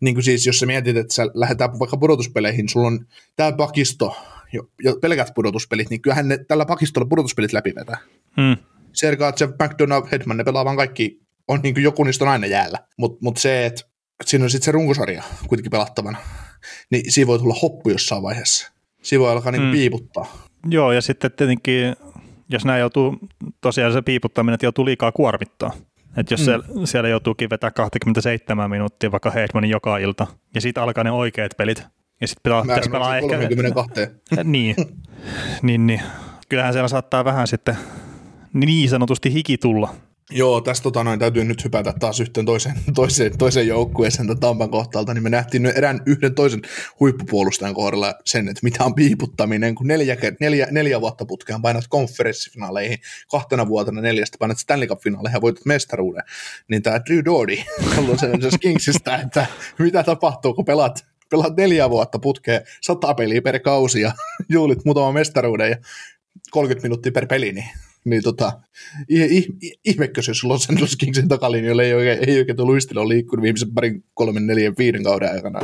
Niin 0.00 0.14
kuin 0.14 0.24
siis, 0.24 0.46
jos 0.46 0.58
sä 0.58 0.66
mietit, 0.66 0.96
että 0.96 1.14
sä 1.14 1.26
lähdetään 1.34 1.78
vaikka 1.78 1.96
pudotuspeleihin, 1.96 2.68
sulla 2.68 2.86
on 2.86 3.06
tämä 3.36 3.52
pakisto 3.52 4.16
ja 4.84 4.94
pelkät 5.00 5.34
pudotuspelit, 5.34 5.90
niin 5.90 6.02
kyllähän 6.02 6.28
ne 6.28 6.38
tällä 6.38 6.66
pakistolla 6.66 7.08
pudotuspelit 7.08 7.52
läpivetää. 7.52 7.98
Hmm. 8.36 8.56
Sergaatsev, 8.92 9.50
McDonough, 9.50 10.12
Hedman, 10.12 10.36
ne 10.36 10.44
pelaa 10.44 10.64
vaan 10.64 10.76
kaikki, 10.76 11.20
on 11.48 11.60
niin 11.62 11.74
kuin 11.74 11.84
joku 11.84 12.04
niistä 12.04 12.24
on 12.24 12.30
aina 12.30 12.46
jäällä. 12.46 12.78
Mutta 12.96 13.18
mut 13.20 13.36
se, 13.36 13.66
että 13.66 13.82
siinä 14.24 14.44
on 14.44 14.50
sitten 14.50 14.64
se 14.64 14.72
runkosarja 14.72 15.22
kuitenkin 15.48 15.70
pelattavana, 15.70 16.18
niin 16.90 17.12
siinä 17.12 17.26
voi 17.26 17.38
tulla 17.38 17.54
hoppu 17.62 17.90
jossain 17.90 18.22
vaiheessa 18.22 18.73
sivu 19.04 19.24
alkaa 19.24 19.52
niin 19.52 19.62
mm. 19.62 19.70
piiputtaa. 19.70 20.26
Joo, 20.66 20.92
ja 20.92 21.02
sitten 21.02 21.32
tietenkin, 21.32 21.96
jos 22.48 22.64
näin 22.64 22.80
joutuu, 22.80 23.18
tosiaan 23.60 23.92
se 23.92 24.02
piiputtaminen, 24.02 24.54
että 24.54 24.66
joutuu 24.66 24.84
liikaa 24.84 25.12
kuormittaa. 25.12 25.72
Että 26.16 26.34
jos 26.34 26.40
mm. 26.40 26.44
siellä, 26.44 26.64
siellä 26.84 27.08
joutuukin 27.08 27.50
vetää 27.50 27.70
27 27.70 28.70
minuuttia 28.70 29.12
vaikka 29.12 29.30
Heidmanin 29.30 29.70
joka 29.70 29.98
ilta, 29.98 30.26
ja 30.54 30.60
sitten 30.60 30.82
alkaa 30.82 31.04
ne 31.04 31.10
oikeat 31.10 31.52
pelit, 31.56 31.86
ja 32.20 32.28
sitten 32.28 32.42
pelaa, 32.42 32.62
pitäisi 32.62 32.90
pelaa 32.90 33.16
ehkä... 33.16 33.36
32. 33.36 33.92
niin, 34.44 34.76
niin, 35.62 35.86
niin, 35.86 36.02
kyllähän 36.48 36.72
siellä 36.72 36.88
saattaa 36.88 37.24
vähän 37.24 37.46
sitten 37.46 37.76
niin 38.52 38.88
sanotusti 38.88 39.32
hiki 39.32 39.58
tulla 39.58 39.94
Joo, 40.30 40.60
tästä 40.60 40.82
tota, 40.82 41.04
noin, 41.04 41.18
täytyy 41.18 41.44
nyt 41.44 41.64
hypätä 41.64 41.94
taas 42.00 42.20
yhteen 42.20 42.46
toiseen, 42.46 42.76
toiseen, 42.94 43.38
toiseen 43.38 43.66
joukkueeseen 43.66 44.40
Tampan 44.40 44.70
kohtaalta, 44.70 45.14
niin 45.14 45.22
me 45.22 45.30
nähtiin 45.30 45.62
nyt 45.62 45.76
erään 45.76 46.00
yhden 46.06 46.34
toisen 46.34 46.62
huippupuolustajan 47.00 47.74
kohdalla 47.74 48.14
sen, 48.24 48.48
että 48.48 48.60
mitä 48.62 48.84
on 48.84 48.94
piiputtaminen, 48.94 49.74
kun 49.74 49.86
neljä, 49.86 50.16
neljä, 50.40 50.68
neljä 50.70 51.00
vuotta 51.00 51.26
putkeen 51.26 51.62
painat 51.62 51.84
konferenssifinaaleihin, 51.88 52.98
kahtena 53.30 53.68
vuotena 53.68 54.00
neljästä 54.00 54.38
painat 54.38 54.58
Stanley 54.58 54.88
Cup-finaaleihin 54.88 55.36
ja 55.36 55.40
voitat 55.40 55.64
mestaruuden, 55.64 56.22
niin 56.68 56.82
tämä 56.82 57.00
Drew 57.06 57.24
Doherty 57.24 57.58
on 58.10 58.18
sen 58.18 58.60
Kingsistä, 58.60 59.16
että 59.24 59.46
mitä 59.78 60.02
tapahtuu, 60.02 60.54
kun 60.54 60.64
pelaat 60.64 61.04
pelaat 61.30 61.56
neljä 61.56 61.90
vuotta 61.90 62.18
putkeen, 62.18 62.62
sata 62.80 63.14
peliä 63.14 63.42
per 63.42 63.60
kausi 63.60 64.00
ja 64.00 64.12
juulit 64.48 64.84
muutaman 64.84 65.14
mestaruuden 65.14 65.70
ja 65.70 65.76
30 66.50 66.82
minuuttia 66.88 67.12
per 67.12 67.26
peli, 67.26 67.52
niin 67.52 67.68
niin 68.04 68.22
tota, 68.22 68.52
se 70.20 70.34
sulla 70.34 70.54
Los 70.54 70.70
Angeles 70.70 70.96
Kingsin 70.96 71.28
takalinjoilla 71.28 71.82
ei 71.82 71.94
oikein, 71.94 72.28
ei 72.28 72.38
oikein 72.38 72.56
tullut 72.56 72.72
luistelu 72.72 73.08
liikkunut 73.08 73.42
viimeisen 73.42 73.74
parin, 73.74 74.04
kolmen, 74.14 74.46
neljän, 74.46 74.74
viiden 74.78 75.04
kauden 75.04 75.32
aikana. 75.32 75.60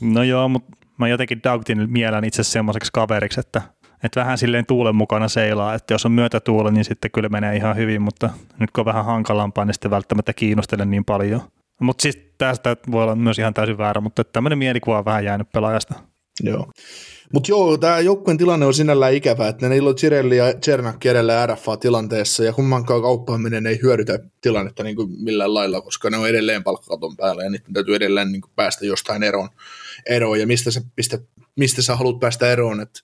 No 0.00 0.22
joo, 0.22 0.48
mutta 0.48 0.76
mä 0.98 1.08
jotenkin 1.08 1.40
Dougtin 1.44 1.90
mielän 1.90 2.24
itse 2.24 2.42
semmoiseksi 2.42 2.90
kaveriksi, 2.92 3.40
että, 3.40 3.62
että 4.04 4.20
vähän 4.20 4.38
silleen 4.38 4.66
tuulen 4.66 4.96
mukana 4.96 5.28
seilaa, 5.28 5.74
että 5.74 5.94
jos 5.94 6.06
on 6.06 6.12
myötätuule, 6.12 6.70
niin 6.70 6.84
sitten 6.84 7.10
kyllä 7.10 7.28
menee 7.28 7.56
ihan 7.56 7.76
hyvin, 7.76 8.02
mutta 8.02 8.30
nyt 8.58 8.70
kun 8.70 8.82
on 8.82 8.86
vähän 8.86 9.04
hankalampaa, 9.04 9.64
niin 9.64 9.74
sitten 9.74 9.90
välttämättä 9.90 10.32
kiinnostele 10.32 10.84
niin 10.84 11.04
paljon. 11.04 11.40
Mutta 11.80 12.02
siis 12.02 12.18
tästä 12.38 12.76
voi 12.90 13.02
olla 13.02 13.16
myös 13.16 13.38
ihan 13.38 13.54
täysin 13.54 13.78
väärä, 13.78 14.00
mutta 14.00 14.24
tämmöinen 14.24 14.58
mielikuva 14.58 14.98
on 14.98 15.04
vähän 15.04 15.24
jäänyt 15.24 15.52
pelaajasta. 15.52 15.94
Joo. 16.40 16.72
Mutta 17.32 17.50
joo, 17.50 17.78
tämä 17.78 18.00
joukkueen 18.00 18.38
tilanne 18.38 18.66
on 18.66 18.74
sinällään 18.74 19.14
ikävä, 19.14 19.48
että 19.48 19.68
niillä 19.68 19.88
on 19.88 19.96
Cirelli 19.96 20.36
ja 20.36 20.54
Czernakki 20.54 21.08
edelleen 21.08 21.48
RFA-tilanteessa, 21.48 22.44
ja 22.44 22.52
kummankaan 22.52 23.02
kauppaaminen 23.02 23.66
ei 23.66 23.80
hyödytä 23.82 24.18
tilannetta 24.40 24.82
niin 24.82 24.96
kuin 24.96 25.08
millään 25.24 25.54
lailla, 25.54 25.80
koska 25.80 26.10
ne 26.10 26.16
on 26.16 26.28
edelleen 26.28 26.64
palkkakaton 26.64 27.16
päällä, 27.16 27.42
ja 27.42 27.50
niiden 27.50 27.72
täytyy 27.72 27.94
edelleen 27.94 28.32
niin 28.32 28.40
kuin 28.42 28.52
päästä 28.56 28.86
jostain 28.86 29.22
eroon, 29.22 29.48
eroon 30.08 30.40
ja 30.40 30.46
mistä 30.46 30.70
sä, 30.70 30.82
mistä, 30.96 31.18
mistä 31.56 31.82
sä 31.82 31.96
haluat 31.96 32.20
päästä 32.20 32.52
eroon, 32.52 32.80
että 32.80 33.00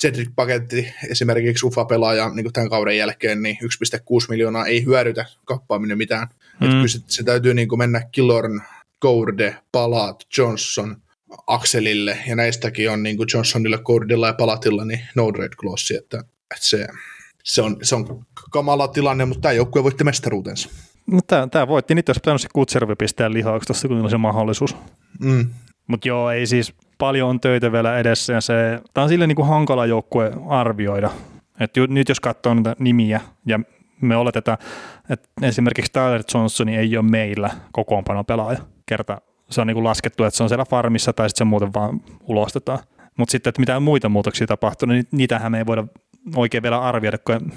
Cedric 0.00 0.30
Paketti 0.36 0.92
esimerkiksi 1.10 1.66
UFA-pelaaja 1.66 2.30
niin 2.34 2.52
tämän 2.52 2.70
kauden 2.70 2.96
jälkeen, 2.96 3.42
niin 3.42 3.56
1,6 3.62 4.26
miljoonaa 4.28 4.66
ei 4.66 4.84
hyödytä 4.84 5.26
kauppaaminen 5.44 5.98
mitään. 5.98 6.28
Mm. 6.60 6.66
Että 6.66 6.88
se, 6.88 6.98
se 7.06 7.22
täytyy 7.22 7.54
niin 7.54 7.68
kuin 7.68 7.78
mennä 7.78 8.02
Killorn, 8.12 8.60
Gourde, 9.00 9.56
Palat, 9.72 10.26
Johnson, 10.38 10.96
Akselille, 11.46 12.18
ja 12.28 12.36
näistäkin 12.36 12.90
on 12.90 13.02
niin 13.02 13.16
kuin 13.16 13.28
Johnsonilla, 13.34 13.78
Gourdella 13.78 14.26
ja 14.26 14.34
Palatilla 14.34 14.84
niin 14.84 15.00
no 15.14 15.30
red 15.30 15.52
glossi, 15.56 15.96
että, 15.96 16.18
että 16.54 16.66
se, 16.66 16.86
se, 17.44 17.62
on, 17.62 17.76
se 17.82 17.94
on 17.94 18.26
kamala 18.50 18.88
tilanne, 18.88 19.24
mutta 19.24 19.42
tämä 19.42 19.52
joukkue 19.52 19.82
voitti 19.82 20.04
mestaruutensa. 20.04 20.68
Mutta 21.06 21.48
tämä 21.50 21.68
voitti, 21.68 21.94
nyt 21.94 22.08
olisi 22.08 22.20
pitänyt 22.20 22.40
se 22.40 22.48
Kutservi 22.52 22.94
pistää 22.96 23.32
lihaksi 23.32 23.66
tuossa, 23.66 23.88
kun 23.88 23.96
on 23.96 24.10
se 24.10 24.16
mahdollisuus. 24.16 24.76
Mm. 25.20 25.50
Mutta 25.86 26.08
joo, 26.08 26.30
ei 26.30 26.46
siis 26.46 26.74
paljon 26.98 27.28
on 27.28 27.40
töitä 27.40 27.72
vielä 27.72 27.98
edessä 27.98 28.32
ja 28.32 28.40
se, 28.40 28.80
tämä 28.94 29.02
on 29.02 29.08
sille 29.08 29.26
niin 29.26 29.36
kuin 29.36 29.48
hankala 29.48 29.86
joukkue 29.86 30.32
arvioida. 30.48 31.10
Et 31.60 31.70
nyt 31.88 32.08
jos 32.08 32.20
katsoo 32.20 32.54
niitä 32.54 32.76
nimiä 32.78 33.20
ja 33.46 33.60
me 34.00 34.16
oletetaan, 34.16 34.58
että 35.10 35.28
esimerkiksi 35.42 35.92
Tyler 35.92 36.22
Johnson 36.34 36.68
ei 36.68 36.96
ole 36.96 37.10
meillä 37.10 37.50
kokoonpano 37.72 38.24
pelaaja. 38.24 38.58
Kerta 38.86 39.20
se 39.50 39.60
on 39.60 39.66
niin 39.66 39.74
kuin 39.74 39.84
laskettu, 39.84 40.24
että 40.24 40.36
se 40.36 40.42
on 40.42 40.48
siellä 40.48 40.64
farmissa 40.64 41.12
tai 41.12 41.28
sitten 41.28 41.46
se 41.46 41.48
muuten 41.48 41.74
vaan 41.74 42.00
ulostetaan. 42.22 42.78
Mutta 43.16 43.32
sitten, 43.32 43.50
että 43.50 43.60
mitään 43.60 43.82
muita 43.82 44.08
muutoksia 44.08 44.46
tapahtuu, 44.46 44.88
niin 44.88 45.04
niitähän 45.10 45.52
me 45.52 45.58
ei 45.58 45.66
voida 45.66 45.84
oikein 46.36 46.62
vielä 46.62 46.80
arvioida, 46.80 47.18
kun 47.18 47.52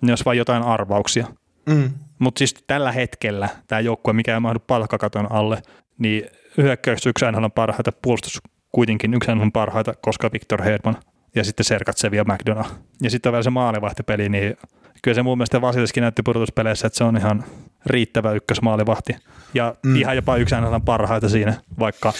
ne 0.00 0.12
olisi 0.12 0.24
vain 0.24 0.38
jotain 0.38 0.62
arvauksia. 0.62 1.26
Mm. 1.66 1.90
Mutta 2.18 2.38
siis 2.38 2.54
tällä 2.66 2.92
hetkellä 2.92 3.48
tämä 3.66 3.80
joukkue, 3.80 4.12
mikä 4.12 4.34
ei 4.34 4.40
mahdu 4.40 4.58
palkkakaton 4.66 5.32
alle, 5.32 5.62
niin 5.98 6.24
hyökkäys 6.56 7.06
yksi 7.06 7.24
on 7.24 7.52
parhaita, 7.52 7.92
puolustus 8.02 8.40
kuitenkin 8.72 9.14
yksi 9.14 9.30
on 9.30 9.52
parhaita, 9.52 9.94
koska 10.00 10.30
Victor 10.32 10.62
Hedman 10.62 10.96
ja 11.34 11.44
sitten 11.44 11.64
Sergatsev 11.64 12.12
ja 12.12 12.24
McDonough. 12.24 12.70
Ja 13.02 13.10
sitten 13.10 13.30
on 13.30 13.32
vielä 13.32 13.42
se 13.42 13.50
maalivahtipeli, 13.50 14.28
niin 14.28 14.56
kyllä 15.02 15.14
se 15.14 15.22
mun 15.22 15.38
mielestä 15.38 15.60
Vasiliskin 15.60 16.00
näytti 16.00 16.22
pudotuspeleissä, 16.22 16.86
että 16.86 16.96
se 16.96 17.04
on 17.04 17.16
ihan 17.16 17.44
riittävä 17.86 18.32
ykkösmaalivahti. 18.32 19.16
Ja 19.54 19.74
mm. 19.86 19.96
ihan 19.96 20.16
jopa 20.16 20.36
yksi 20.36 20.54
on 20.54 20.82
parhaita 20.82 21.28
siinä, 21.28 21.54
vaikka 21.78 22.12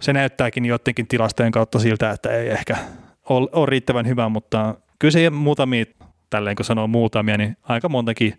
se 0.00 0.12
näyttääkin 0.12 0.64
jotenkin 0.64 1.06
tilastojen 1.06 1.52
kautta 1.52 1.78
siltä, 1.78 2.10
että 2.10 2.30
ei 2.30 2.48
ehkä 2.48 2.76
ole, 3.28 3.48
ole 3.52 3.66
riittävän 3.66 4.06
hyvä, 4.06 4.28
mutta 4.28 4.74
kyllä 4.98 5.12
se 5.12 5.30
muutamia, 5.30 5.84
tälleen 6.30 6.56
kun 6.56 6.64
sanoo 6.64 6.86
muutamia, 6.86 7.38
niin 7.38 7.56
aika 7.62 7.88
montakin 7.88 8.38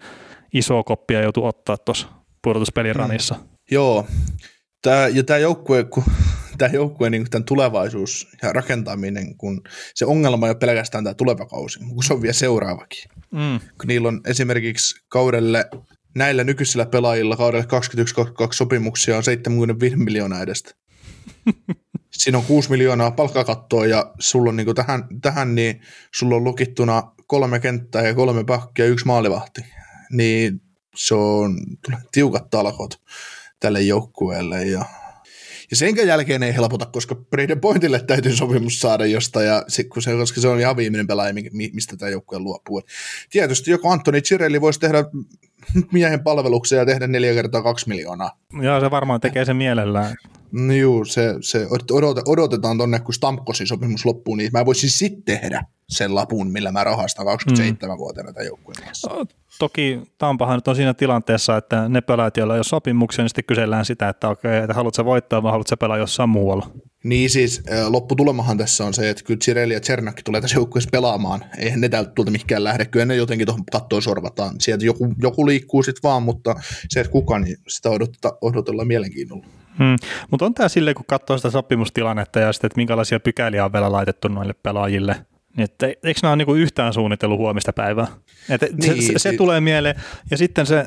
isoa 0.53 0.83
koppia 0.83 1.21
joutuu 1.21 1.45
ottaa 1.45 1.77
tuossa 1.77 2.07
pudotuspeliranissa. 2.41 3.35
Mm. 3.35 3.41
Joo, 3.71 4.05
Tää, 4.85 5.07
ja 5.07 5.24
tämä 5.24 5.38
joukkue, 5.38 5.83
kun 5.83 6.03
tämä 6.57 6.74
joukkue 6.74 7.09
niin 7.09 7.29
tämän 7.29 7.45
tulevaisuus 7.45 8.27
ja 8.43 8.53
rakentaminen, 8.53 9.38
kun 9.38 9.62
se 9.95 10.05
ongelma 10.05 10.45
ei 10.45 10.50
ole 10.50 10.57
pelkästään 10.57 11.03
tämä 11.03 11.13
tuleva 11.13 11.45
kausi, 11.45 11.79
kun 11.79 12.03
se 12.03 12.13
on 12.13 12.21
vielä 12.21 12.33
seuraavakin. 12.33 13.03
Mm. 13.31 13.59
Kun 13.59 13.88
niillä 13.88 14.07
on 14.07 14.21
esimerkiksi 14.27 14.95
kaudelle, 15.07 15.65
näillä 16.15 16.43
nykyisillä 16.43 16.85
pelaajilla 16.85 17.38
kaudelle 17.38 17.65
21-22 17.65 17.67
sopimuksia 18.51 19.17
on 19.17 19.24
75 19.24 19.95
miljoonaa 19.95 20.41
edestä. 20.41 20.71
Siinä 22.12 22.38
on 22.38 22.43
6 22.43 22.69
miljoonaa 22.69 23.12
palkkakattoa 23.12 23.85
ja 23.85 24.13
sulla 24.19 24.50
on 24.50 24.55
niin 24.55 24.75
tähän, 24.75 25.03
tähän, 25.21 25.55
niin 25.55 25.81
sulla 26.15 26.35
on 26.35 26.43
lukittuna 26.43 27.03
kolme 27.27 27.59
kenttää 27.59 28.07
ja 28.07 28.13
kolme 28.13 28.43
pakkia 28.43 28.85
ja 28.85 28.91
yksi 28.91 29.05
maalivahti. 29.05 29.62
Niin 30.12 30.62
se 30.95 31.15
on 31.15 31.57
tiukat 32.12 32.50
talkot 32.50 33.01
tälle 33.59 33.81
joukkueelle 33.81 34.63
ja 34.63 34.85
ja 35.72 35.77
sen 35.77 36.07
jälkeen 36.07 36.43
ei 36.43 36.55
helpota, 36.55 36.86
koska 36.86 37.15
Braden 37.15 37.60
Pointille 37.60 38.00
täytyy 38.00 38.36
sopimus 38.36 38.79
saada 38.79 39.05
jostain, 39.05 39.48
ja 39.48 39.63
se, 39.67 39.84
kun 39.84 40.01
se, 40.01 40.12
koska 40.12 40.41
se 40.41 40.48
on 40.48 40.60
ihan 40.60 40.77
viimeinen 40.77 41.07
pelaaja, 41.07 41.34
mistä 41.74 41.98
tämä 41.98 42.10
joukkue 42.10 42.39
luopuu. 42.39 42.81
Tietysti 43.29 43.72
joko 43.72 43.91
Antoni 43.91 44.22
Cirelli 44.22 44.62
voisi 44.62 44.79
tehdä 44.79 45.05
miehen 45.91 46.24
palveluksia 46.24 46.77
ja 46.79 46.86
tehdä 46.86 47.07
neljä 47.07 47.34
kertaa 47.34 47.62
kaksi 47.62 47.89
miljoonaa. 47.89 48.38
Joo, 48.62 48.79
se 48.79 48.91
varmaan 48.91 49.22
tekee 49.22 49.45
sen 49.45 49.55
mielellään. 49.55 50.15
No 50.51 50.73
juu, 50.73 51.05
se, 51.05 51.35
se 51.41 51.67
odot, 51.91 52.27
odotetaan 52.27 52.77
tonne, 52.77 52.99
kun 52.99 53.13
Stamkosin 53.13 53.67
sopimus 53.67 54.05
loppuu, 54.05 54.35
niin 54.35 54.49
mä 54.53 54.65
voisin 54.65 54.89
sitten 54.89 55.23
tehdä 55.23 55.65
sen 55.89 56.15
lapun, 56.15 56.51
millä 56.51 56.71
mä 56.71 56.83
rahastan 56.83 57.25
27-vuotiaana 57.25 58.29
mm. 58.29 58.33
tämän 58.33 58.47
joukkueen 58.47 58.83
kanssa. 58.83 59.09
Toki 59.59 60.01
Tampahan 60.17 60.57
nyt 60.57 60.67
on 60.67 60.75
siinä 60.75 60.93
tilanteessa, 60.93 61.57
että 61.57 61.89
ne 61.89 62.01
pelaajat, 62.01 62.37
joilla 62.37 62.53
ei 62.53 62.57
ole 62.57 62.63
sopimuksia, 62.63 63.23
niin 63.23 63.29
sitten 63.29 63.45
kysellään 63.45 63.85
sitä, 63.85 64.09
että 64.09 64.29
okei, 64.29 64.57
että 64.57 64.73
haluatko 64.73 65.05
voittaa 65.05 65.43
vai 65.43 65.51
haluatko 65.51 65.77
pelaa 65.77 65.97
jossain 65.97 66.29
muualla. 66.29 66.71
Niin 67.03 67.29
siis 67.29 67.63
lopputulemahan 67.87 68.57
tässä 68.57 68.85
on 68.85 68.93
se, 68.93 69.09
että 69.09 69.23
kyllä 69.23 69.37
Cirelli 69.37 69.73
ja 69.73 69.79
Czernakki 69.79 70.23
tulee 70.23 70.41
tässä 70.41 70.57
joukkueessa 70.57 70.89
pelaamaan. 70.91 71.45
Eihän 71.57 71.81
ne 71.81 71.89
täältä 71.89 72.11
tuolta 72.11 72.31
mihinkään 72.31 72.63
lähde, 72.63 72.85
kyllä 72.85 73.05
ne 73.05 73.15
jotenkin 73.15 73.47
tuohon 73.47 73.65
kattoon 73.71 74.01
sorvataan. 74.01 74.55
Sieltä 74.59 74.85
joku, 74.85 75.13
joku 75.21 75.47
liikkuu 75.47 75.83
sitten 75.83 76.09
vaan, 76.09 76.23
mutta 76.23 76.55
se, 76.89 76.99
että 76.99 77.11
kuka, 77.11 77.39
niin 77.39 77.57
sitä 77.67 77.89
odotella, 77.89 78.37
odotellaan 78.41 78.87
mielenkiinnolla. 78.87 79.45
Hmm. 79.79 79.96
Mutta 80.32 80.46
on 80.46 80.53
tämä 80.53 80.70
silleen, 80.70 80.96
kun 80.96 81.05
katsoo 81.05 81.38
sitä 81.38 81.50
sopimustilannetta 81.50 82.39
ja 82.39 82.53
sitten, 82.53 82.67
että 82.67 82.77
minkälaisia 82.77 83.20
pykäliä 83.20 83.65
on 83.65 83.74
vielä 83.74 83.91
laitettu 83.91 84.27
noille 84.27 84.53
pelaajille, 84.53 85.15
niin 85.58 85.63
että 85.63 85.88
eikö 85.88 86.20
nämä 86.24 86.32
ole 86.32 86.38
niinku 86.38 86.53
yhtään 86.53 86.94
suunnitellut 86.94 87.38
huomista 87.38 87.74
päivää? 87.74 88.08
Että 88.50 88.65
niin, 88.65 89.03
se, 89.03 89.12
se, 89.12 89.20
se, 89.20 89.34
tulee 89.38 89.62
mieleen. 89.62 89.96
Ja 90.32 90.38
sitten 90.38 90.65
se, 90.65 90.79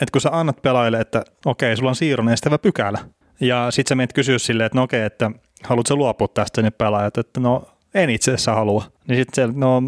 että 0.00 0.12
kun 0.12 0.20
sä 0.20 0.30
annat 0.32 0.62
pelaajille, 0.62 1.00
että 1.00 1.22
okei, 1.44 1.76
sulla 1.76 1.90
on 1.90 1.96
siirron 1.96 2.28
estävä 2.28 2.58
pykälä, 2.58 2.98
ja 3.40 3.70
sitten 3.70 3.88
sä 3.88 3.94
menet 3.94 4.12
kysyä 4.12 4.38
silleen, 4.38 4.66
että 4.66 4.78
no 4.78 4.82
okei, 4.82 5.02
että 5.02 5.30
haluatko 5.64 5.96
luopua 5.96 6.28
tästä, 6.28 6.62
niin 6.62 6.72
pelaajat, 6.72 7.18
että 7.18 7.40
no 7.40 7.68
en 7.94 8.10
itse 8.10 8.30
asiassa 8.30 8.54
halua. 8.54 8.84
Niin 9.08 9.16
sitten 9.16 9.48
se, 9.48 9.58
no 9.58 9.80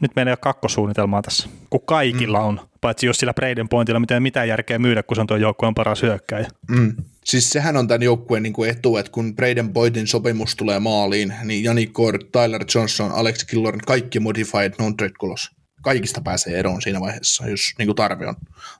nyt 0.00 0.10
meillä 0.16 0.30
ei 0.30 0.32
ole 0.32 0.38
kakkosuunnitelmaa 0.40 1.22
tässä, 1.22 1.48
kun 1.70 1.80
kaikilla 1.86 2.38
mm. 2.40 2.46
on. 2.46 2.60
Paitsi 2.80 3.06
jos 3.06 3.16
sillä 3.16 3.34
Braden 3.34 3.68
Pointilla 3.68 4.00
mitään, 4.00 4.22
mitään 4.22 4.48
järkeä 4.48 4.78
myydä, 4.78 5.02
kun 5.02 5.14
se 5.14 5.20
on 5.20 5.26
tuo 5.26 5.36
joukkueen 5.36 5.74
paras 5.74 6.02
hyökkäjä. 6.02 6.48
Mm. 6.70 6.96
Siis 7.24 7.50
sehän 7.50 7.76
on 7.76 7.88
tämän 7.88 8.02
joukkueen 8.02 8.42
niin 8.42 8.52
kuin 8.52 8.70
etu, 8.70 8.96
että 8.96 9.12
kun 9.12 9.36
Braden 9.36 9.72
Pointin 9.72 10.06
sopimus 10.06 10.56
tulee 10.56 10.78
maaliin, 10.78 11.34
niin 11.44 11.64
Jani 11.64 11.86
Cord, 11.86 12.22
Tyler 12.32 12.64
Johnson, 12.74 13.12
Alex 13.12 13.44
Killorn, 13.44 13.80
kaikki 13.86 14.20
modified 14.20 14.72
non-trade 14.78 15.14
kolos. 15.18 15.50
Kaikista 15.82 16.20
pääsee 16.20 16.58
eroon 16.58 16.82
siinä 16.82 17.00
vaiheessa, 17.00 17.48
jos 17.48 17.60
niin 17.78 17.86
kuin 17.86 17.96
tarve 17.96 18.26
on. 18.26 18.34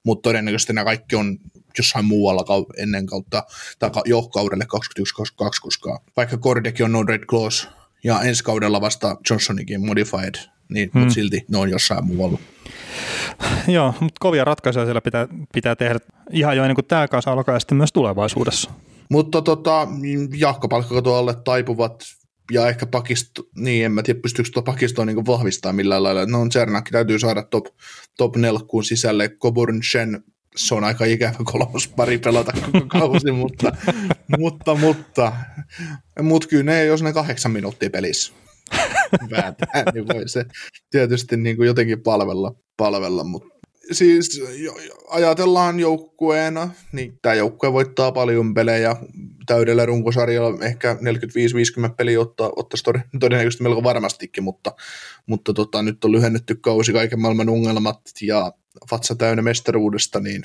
Mutta 0.04 0.28
todennäköisesti 0.28 0.72
nämä 0.72 0.84
kaikki 0.84 1.16
on 1.16 1.38
jossain 1.78 2.04
muualla 2.04 2.66
ennen 2.76 3.06
kautta, 3.06 3.44
tai 3.78 3.90
jo 4.04 4.22
kaudelle 4.22 4.64
2021-2022, 4.64 4.66
koska 5.62 6.02
vaikka 6.16 6.38
Kordekin 6.38 6.84
on 6.84 6.92
non-red 6.92 7.26
clause, 7.26 7.68
ja 8.04 8.20
ensi 8.20 8.44
kaudella 8.44 8.80
vasta 8.80 9.16
Johnsonikin 9.30 9.86
modified, 9.86 10.34
niin, 10.72 10.90
hmm. 10.92 11.00
mutta 11.00 11.14
silti 11.14 11.44
ne 11.48 11.58
on 11.58 11.70
jossain 11.70 12.04
muualla. 12.04 12.38
Joo, 13.68 13.94
mutta 14.00 14.18
kovia 14.20 14.44
ratkaisuja 14.44 14.84
siellä 14.84 15.00
pitää, 15.00 15.28
pitää 15.54 15.76
tehdä 15.76 15.98
ihan 16.30 16.56
jo 16.56 16.62
ennen 16.62 16.74
kuin 16.74 16.84
tämä 16.84 17.08
kanssa 17.08 17.32
alkaa 17.32 17.54
ja 17.54 17.60
sitten 17.60 17.78
myös 17.78 17.92
tulevaisuudessa. 17.92 18.70
Mutta 19.10 19.42
tota, 19.42 19.88
jahkopalkkakaton 20.36 21.16
alle 21.16 21.34
taipuvat 21.44 22.04
ja 22.50 22.68
ehkä 22.68 22.86
pakisto, 22.86 23.42
niin 23.56 23.84
en 23.84 23.92
mä 23.92 24.02
tiedä 24.02 24.20
pystyykö 24.20 24.50
tuota 24.52 24.72
pakistoa 24.72 25.04
niin 25.04 25.26
vahvistaa 25.26 25.72
millään 25.72 26.02
lailla. 26.02 26.26
No 26.26 26.48
Czernakki 26.48 26.90
täytyy 26.90 27.18
saada 27.18 27.42
top, 27.42 27.66
top 28.16 28.36
nelkkuun 28.36 28.84
sisälle. 28.84 29.28
Coburn 29.28 29.82
Shen, 29.82 30.24
se 30.56 30.74
on 30.74 30.84
aika 30.84 31.04
ikävä 31.04 31.34
kolmas 31.44 31.88
pari 31.88 32.18
pelata 32.18 32.52
koko 32.52 32.86
kausi, 32.98 33.32
mutta, 33.32 33.72
mutta, 34.38 34.74
mutta, 34.74 35.32
mutta 36.22 36.48
kyllä 36.48 36.64
ne, 36.64 36.84
jos 36.84 37.02
ne 37.02 37.12
kahdeksan 37.12 37.52
minuuttia 37.52 37.90
pelissä 37.90 38.32
vääntää, 39.30 39.82
niin 39.94 40.08
voi 40.08 40.28
se 40.28 40.44
tietysti 40.90 41.36
niin 41.36 41.56
kuin 41.56 41.66
jotenkin 41.66 42.02
palvella, 42.02 42.54
palvella 42.76 43.24
mutta 43.24 43.52
siis 43.92 44.42
ajatellaan 45.08 45.80
joukkueena, 45.80 46.70
niin 46.92 47.18
tämä 47.22 47.34
joukkue 47.34 47.72
voittaa 47.72 48.12
paljon 48.12 48.54
pelejä 48.54 48.96
täydellä 49.46 49.86
runkosarjalla, 49.86 50.64
ehkä 50.64 50.96
45-50 51.90 51.94
peliä 51.96 52.20
ottaa, 52.20 52.52
ottaisi 52.56 52.84
todennäköisesti 53.20 53.62
melko 53.62 53.82
varmastikin, 53.82 54.44
mutta, 54.44 54.72
mutta 55.26 55.54
tota, 55.54 55.82
nyt 55.82 56.04
on 56.04 56.12
lyhennetty 56.12 56.54
kausi 56.54 56.92
kaiken 56.92 57.20
maailman 57.20 57.48
ongelmat 57.48 58.00
ja 58.22 58.52
vatsa 58.90 59.14
täynnä 59.14 59.42
mestaruudesta, 59.42 60.20
niin, 60.20 60.44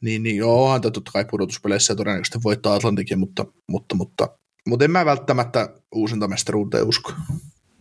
niin, 0.00 0.22
niin 0.22 0.44
onhan 0.44 0.80
totta 0.80 1.10
kai 1.12 1.24
pudotuspeleissä 1.30 1.92
ja 1.92 1.96
todennäköisesti 1.96 2.38
voittaa 2.44 2.74
Atlantikin, 2.74 3.18
mutta, 3.18 3.44
mutta, 3.68 3.94
mutta, 3.94 4.28
mutta 4.68 4.84
en 4.84 4.90
mä 4.90 5.04
välttämättä 5.04 5.68
uusinta 5.94 6.28
mestaruuteen 6.28 6.88
usko. 6.88 7.12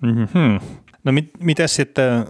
Mm-hmm. 0.03 0.60
No 1.03 1.12
mit, 1.12 1.29
miten 1.39 1.69
sitten, 1.69 2.25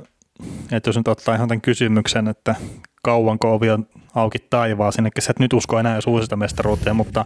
että 0.71 0.89
jos 0.89 0.97
nyt 0.97 1.07
ottaa 1.07 1.35
ihan 1.35 1.47
tämän 1.47 1.61
kysymyksen, 1.61 2.27
että 2.27 2.55
kauanko 3.03 3.53
ovi 3.53 3.69
on 3.69 3.87
auki 4.15 4.39
taivaa 4.49 4.91
sinne, 4.91 5.09
sä 5.19 5.31
et 5.31 5.39
nyt 5.39 5.53
usko 5.53 5.79
enää 5.79 5.95
jos 5.95 6.07
uusista 6.07 6.35
mestaruuteen, 6.35 6.95
mutta 6.95 7.25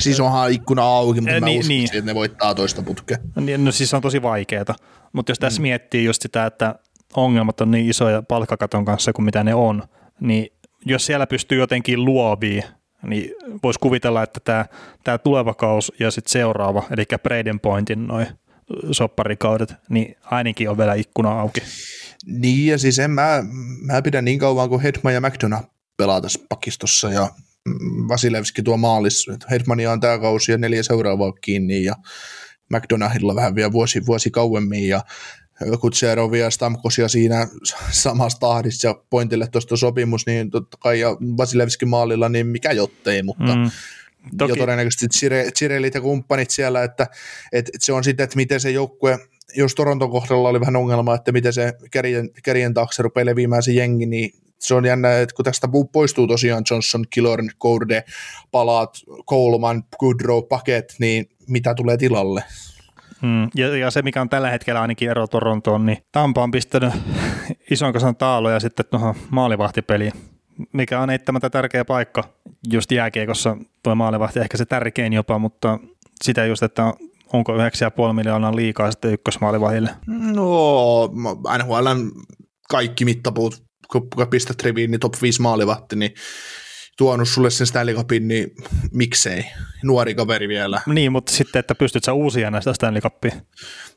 Siis 0.00 0.20
onhan 0.20 0.52
ikkuna 0.52 0.82
auki, 0.82 1.20
mutta 1.20 1.34
Eh, 1.34 1.40
mä 1.40 1.46
niin, 1.46 1.60
uskon, 1.60 1.68
niin. 1.68 1.84
että 1.84 2.10
ne 2.10 2.14
voittaa 2.14 2.54
toista 2.54 2.82
putkea. 2.82 3.16
Niin, 3.40 3.64
No 3.64 3.72
siis 3.72 3.90
se 3.90 3.96
on 3.96 4.02
tosi 4.02 4.22
vaikeeta, 4.22 4.74
mutta 5.12 5.30
jos 5.30 5.38
tässä 5.38 5.60
mm. 5.60 5.62
miettii 5.62 6.04
just 6.04 6.22
sitä, 6.22 6.46
että 6.46 6.74
ongelmat 7.16 7.60
on 7.60 7.70
niin 7.70 7.90
isoja 7.90 8.22
palkkakaton 8.22 8.84
kanssa 8.84 9.12
kuin 9.12 9.24
mitä 9.24 9.44
ne 9.44 9.54
on, 9.54 9.82
niin 10.20 10.52
jos 10.86 11.06
siellä 11.06 11.26
pystyy 11.26 11.58
jotenkin 11.58 12.04
luoviin, 12.04 12.62
niin 13.02 13.34
voisi 13.62 13.80
kuvitella, 13.80 14.22
että 14.22 14.40
tämä, 14.44 14.64
tämä 15.04 15.18
tuleva 15.18 15.54
kaus 15.54 15.92
ja 16.00 16.10
sitten 16.10 16.32
seuraava, 16.32 16.82
eli 16.90 17.04
Braden 17.22 17.60
Pointin 17.60 18.06
noin 18.06 18.26
sopparikaudet, 18.92 19.74
niin 19.88 20.16
ainakin 20.24 20.70
on 20.70 20.78
vielä 20.78 20.94
ikkuna 20.94 21.40
auki. 21.40 21.60
Niin, 22.26 22.66
ja 22.66 22.78
siis 22.78 22.98
en 22.98 23.10
mä, 23.10 23.44
mä 23.82 24.02
pidän 24.02 24.24
niin 24.24 24.38
kauan 24.38 24.68
kuin 24.68 24.80
Hedman 24.80 25.14
ja 25.14 25.20
McDonough 25.20 25.68
pelaa 25.96 26.20
tässä 26.20 26.40
pakistossa, 26.48 27.10
ja 27.10 27.28
Vasilevski 28.08 28.62
tuo 28.62 28.76
maalissa. 28.76 29.32
Hedmania 29.50 29.92
on 29.92 30.00
tämä 30.00 30.18
kausi 30.18 30.52
ja 30.52 30.58
neljä 30.58 30.82
seuraavaa 30.82 31.32
kiinni, 31.32 31.84
ja 31.84 31.94
McDonoughilla 32.72 33.34
vähän 33.34 33.54
vielä 33.54 33.72
vuosi, 33.72 34.06
vuosi 34.06 34.30
kauemmin, 34.30 34.88
ja 34.88 35.02
Kutserovia 35.80 36.44
ja 36.44 36.50
Stamkosia 36.50 37.08
siinä 37.08 37.48
samassa 37.90 38.40
tahdissa 38.40 38.88
ja 38.88 38.94
pointille 39.10 39.46
tuosta 39.46 39.76
sopimus, 39.76 40.26
niin 40.26 40.50
totta 40.50 40.78
kai 40.80 41.00
ja 41.00 41.08
Vasilevski 41.10 41.86
maalilla, 41.86 42.28
niin 42.28 42.46
mikä 42.46 42.72
jottei, 42.72 43.22
mutta 43.22 43.56
mm. 43.56 43.70
Toki. 44.38 44.52
ja 44.52 44.56
todennäköisesti 44.56 45.06
Chire- 45.06 45.52
Chirelit 45.52 45.94
ja 45.94 46.00
kumppanit 46.00 46.50
siellä, 46.50 46.82
että, 46.82 47.06
että, 47.52 47.72
se 47.80 47.92
on 47.92 48.04
sitten, 48.04 48.24
että 48.24 48.36
miten 48.36 48.60
se 48.60 48.70
joukkue, 48.70 49.18
jos 49.56 49.74
Toronton 49.74 50.10
kohdalla 50.10 50.48
oli 50.48 50.60
vähän 50.60 50.76
ongelma, 50.76 51.14
että 51.14 51.32
miten 51.32 51.52
se 51.52 51.72
kärjen, 51.90 52.30
kärjen 52.44 52.74
taakse 52.74 53.02
rupeaa 53.02 53.26
leviämään 53.26 53.62
se 53.62 53.72
jengi, 53.72 54.06
niin 54.06 54.30
se 54.58 54.74
on 54.74 54.84
jännä, 54.84 55.20
että 55.20 55.34
kun 55.34 55.44
tästä 55.44 55.68
poistuu 55.92 56.26
tosiaan 56.26 56.64
Johnson, 56.70 57.04
Killorn, 57.10 57.50
Gourde, 57.60 58.04
Palaat, 58.50 58.98
Coleman, 59.30 59.84
Goodrow, 59.98 60.44
Paket, 60.48 60.94
niin 60.98 61.28
mitä 61.48 61.74
tulee 61.74 61.96
tilalle? 61.96 62.44
mm, 63.22 63.48
ja, 63.54 63.76
ja, 63.76 63.90
se, 63.90 64.02
mikä 64.02 64.20
on 64.20 64.28
tällä 64.28 64.50
hetkellä 64.50 64.80
ainakin 64.80 65.10
ero 65.10 65.26
Torontoon, 65.26 65.86
niin 65.86 65.98
Tampa 66.12 66.42
on 66.42 66.50
pistänyt 66.50 66.92
ison 67.70 67.92
kasan 67.92 68.16
taaloja 68.16 68.60
sitten 68.60 68.86
tuohon 68.90 69.14
maalivahtipeliin, 69.30 70.12
mikä 70.72 71.00
on 71.00 71.10
eittämättä 71.10 71.50
tärkeä 71.50 71.84
paikka. 71.84 72.24
Just 72.72 72.92
jääkiekossa 72.92 73.56
tuo 73.82 73.94
maalivahti 73.94 74.40
ehkä 74.40 74.56
se 74.56 74.64
tärkein 74.64 75.12
jopa, 75.12 75.38
mutta 75.38 75.78
sitä 76.24 76.46
just, 76.46 76.62
että 76.62 76.94
onko 77.32 77.56
9,5 77.56 78.12
miljoonaa 78.12 78.56
liikaa 78.56 78.90
sitten 78.90 79.12
ykkösmaalivahille. 79.12 79.90
No, 80.06 81.10
NHLn 81.58 82.10
kaikki 82.68 83.04
mittapuut, 83.04 83.62
kun 83.92 84.08
pistät 84.30 84.62
riviin, 84.62 84.90
niin 84.90 85.00
top 85.00 85.14
5 85.22 85.42
maalivahti, 85.42 85.96
niin 85.96 86.14
tuonut 86.98 87.28
sulle 87.28 87.50
sen 87.50 87.66
Stanley 87.66 87.94
Cupin, 87.94 88.28
niin 88.28 88.50
miksei? 88.92 89.44
Nuori 89.82 90.14
kaveri 90.14 90.48
vielä. 90.48 90.80
Niin, 90.86 91.12
mutta 91.12 91.32
sitten, 91.32 91.60
että 91.60 91.74
pystyt 91.74 92.04
sä 92.04 92.12
uusia 92.12 92.50
näistä 92.50 92.72
Stanley 92.72 93.02
Cupia. 93.02 93.32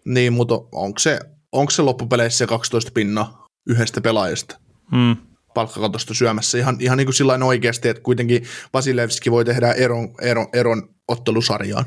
Niin, 0.05 0.33
mutta 0.33 0.55
onko 0.71 0.99
se, 0.99 1.19
onko 1.51 1.71
se 1.71 1.81
loppupeleissä 1.81 2.37
se 2.37 2.47
12 2.47 2.91
pinna 2.93 3.33
yhdestä 3.67 4.01
pelaajasta 4.01 4.55
Mm. 4.91 5.17
Palkkakatosta 5.53 6.13
syömässä? 6.13 6.57
Ihan, 6.57 6.77
ihan 6.79 6.97
niin 6.97 7.07
kuin 7.07 7.43
oikeasti, 7.43 7.89
että 7.89 8.03
kuitenkin 8.03 8.43
Vasilevski 8.73 9.31
voi 9.31 9.45
tehdä 9.45 9.71
eron, 9.71 10.13
eron, 10.21 10.47
eron 10.53 10.89
ottelusarjaan. 11.07 11.85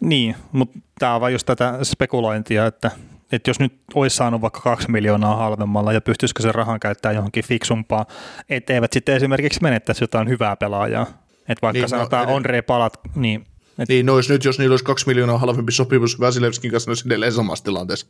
Niin, 0.00 0.36
mutta 0.52 0.78
tämä 0.98 1.14
on 1.14 1.20
vain 1.20 1.32
just 1.32 1.46
tätä 1.46 1.78
spekulointia, 1.82 2.66
että, 2.66 2.90
että 3.32 3.50
jos 3.50 3.60
nyt 3.60 3.72
olisi 3.94 4.16
saanut 4.16 4.40
vaikka 4.40 4.60
kaksi 4.60 4.90
miljoonaa 4.90 5.36
halvemmalla 5.36 5.92
ja 5.92 6.00
pystyisikö 6.00 6.42
se 6.42 6.52
rahan 6.52 6.80
käyttää 6.80 7.12
johonkin 7.12 7.44
fiksumpaa, 7.44 8.06
etteivät 8.48 8.92
sitten 8.92 9.16
esimerkiksi 9.16 9.62
menettäisi 9.62 10.04
jotain 10.04 10.28
hyvää 10.28 10.56
pelaajaa. 10.56 11.06
Että 11.48 11.62
vaikka 11.62 11.72
Niin, 11.72 11.82
no, 11.82 11.88
sanotaan 11.88 12.28
ed- 12.28 12.34
Andre 12.34 12.62
Palat, 12.62 13.00
niin 13.14 13.46
et, 13.78 13.88
Niin, 13.88 14.06
no 14.06 14.14
olisi 14.14 14.32
nyt, 14.32 14.44
jos 14.44 14.58
niillä 14.58 14.72
olisi 14.72 14.84
kaksi 14.84 15.06
miljoonaa 15.06 15.38
halvempi 15.38 15.72
sopimus 15.72 16.20
Vasilevskin 16.20 16.70
kanssa, 16.70 16.88
ne 16.88 16.90
olisi 16.90 17.02
edelleen 17.08 17.32
samassa 17.32 17.64
tilanteessa. 17.64 18.06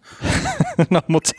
no 0.91 1.01
mutta 1.09 1.31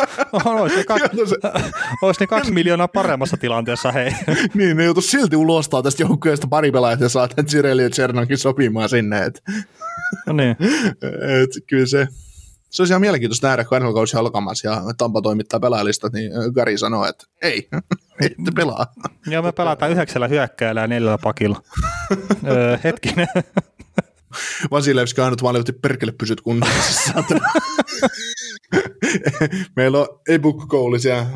olisi 0.44 0.76
ne, 0.76 0.84
kaksi, 0.84 1.06
se- 1.26 1.36
olisi 2.02 2.20
ne 2.20 2.26
kaksi 2.26 2.52
miljoonaa 2.52 2.88
paremmassa 2.88 3.36
tilanteessa, 3.36 3.92
hei. 3.92 4.12
niin, 4.54 4.76
ne 4.76 4.84
joutuisi 4.84 5.08
silti 5.10 5.36
ulostaa 5.36 5.82
tästä 5.82 6.02
joukkueesta 6.02 6.46
pari 6.46 6.72
pelaajaa 6.72 7.00
ja 7.00 7.08
saa 7.08 7.28
tämän 7.28 7.46
Cirelli 7.46 7.82
ja 7.82 7.90
Chernankin 7.90 8.38
sopimaan 8.38 8.88
sinne. 8.88 9.24
Et, 9.24 9.42
No 10.26 10.32
niin. 10.32 10.56
et, 11.42 11.50
kyllä 11.66 11.86
se, 11.86 12.08
se 12.70 12.82
olisi 12.82 12.92
ihan 12.92 13.00
mielenkiintoista 13.00 13.46
nähdä, 13.48 13.64
kun 13.64 13.78
NHL-kausi 13.82 14.16
alkamassa 14.16 14.68
ja 14.68 14.82
Tampa 14.98 15.22
toimittaa 15.22 15.60
pelaajalista, 15.60 16.08
niin 16.12 16.32
Gary 16.54 16.78
sanoo, 16.78 17.06
että 17.06 17.24
ei, 17.42 17.68
ette 18.20 18.50
pelaa. 18.54 18.86
Joo, 19.26 19.42
me 19.42 19.52
pelataan 19.52 19.92
yhdeksällä 19.92 20.28
hyökkäjällä 20.28 20.80
ja 20.80 20.86
neljällä 20.86 21.18
pakilla. 21.18 21.62
öö, 22.46 22.78
hetkinen. 22.84 23.26
Vasilevski 24.70 25.20
ainut 25.20 25.42
maalivahti 25.42 25.72
perkele 25.72 26.12
pysyt 26.12 26.40
kunnossa. 26.40 27.12
saatana. 27.12 27.46
Meillä 29.76 29.98
on 29.98 30.06
e-book-koulisia. 30.28 31.26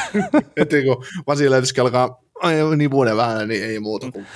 Heti 0.58 0.82
kun 0.82 1.04
Vasilevski 1.26 1.80
alkaa 1.80 2.20
ai, 2.42 2.54
niin 2.76 2.90
vuoden 2.90 3.16
vähän, 3.16 3.48
niin 3.48 3.64
ei 3.64 3.80
muuta 3.80 4.10
kuin 4.12 4.26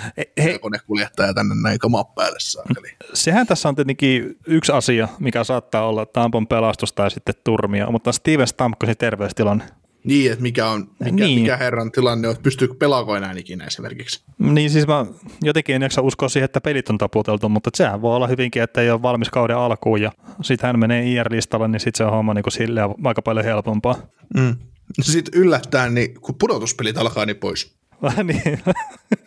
He- 0.44 0.58
konekuljettaja 0.58 1.34
tänne 1.34 1.54
näin 1.62 1.78
kamaa 1.78 2.04
päälle 2.04 2.38
saakeli. 2.40 2.88
Sehän 3.14 3.46
tässä 3.46 3.68
on 3.68 3.74
tietenkin 3.74 4.36
yksi 4.46 4.72
asia, 4.72 5.08
mikä 5.18 5.44
saattaa 5.44 5.88
olla 5.88 6.06
Tampon 6.06 6.46
pelastus 6.46 6.92
tai 6.92 7.10
sitten 7.10 7.34
turmia, 7.44 7.90
mutta 7.90 8.12
Steven 8.12 8.46
Stamkosin 8.46 8.96
terveystilanne. 8.96 9.64
Niin, 10.08 10.32
että 10.32 10.42
mikä 10.42 10.70
on, 10.70 10.90
mikä, 11.04 11.24
Niin. 11.24 11.40
mikä 11.40 11.56
herran 11.56 11.92
tilanne 11.92 12.28
on, 12.28 12.32
että 12.32 12.42
pystyykö 12.42 12.74
pelaako 12.78 13.16
enää 13.16 13.34
ikinä 13.36 13.64
esimerkiksi. 13.64 14.24
Niin 14.38 14.70
siis 14.70 14.86
mä 14.86 15.06
jotenkin 15.42 15.74
en 15.74 15.82
jaksa 15.82 16.02
uskoa 16.02 16.28
siihen, 16.28 16.44
että 16.44 16.60
pelit 16.60 16.90
on 16.90 16.98
taputeltu, 16.98 17.48
mutta 17.48 17.70
sehän 17.74 18.02
voi 18.02 18.16
olla 18.16 18.26
hyvinkin, 18.26 18.62
että 18.62 18.80
ei 18.80 18.90
ole 18.90 19.02
valmis 19.02 19.30
kauden 19.30 19.56
alkuun 19.56 20.00
ja 20.00 20.12
sitten 20.42 20.66
hän 20.66 20.78
menee 20.78 21.04
IR-listalle, 21.12 21.68
niin 21.68 21.80
sitten 21.80 21.98
se 21.98 22.04
on 22.04 22.10
homma 22.10 22.34
niin 22.34 22.42
kuin 22.42 22.52
silleen 22.52 22.88
aika 23.04 23.22
paljon 23.22 23.44
helpompaa. 23.44 23.94
Mm. 24.36 24.56
Sitten 25.00 25.40
yllättäen, 25.40 25.94
niin 25.94 26.20
kun 26.20 26.34
pudotuspelit 26.38 26.98
alkaa, 26.98 27.26
niin 27.26 27.36
pois. 27.36 27.78
niin. 28.24 28.60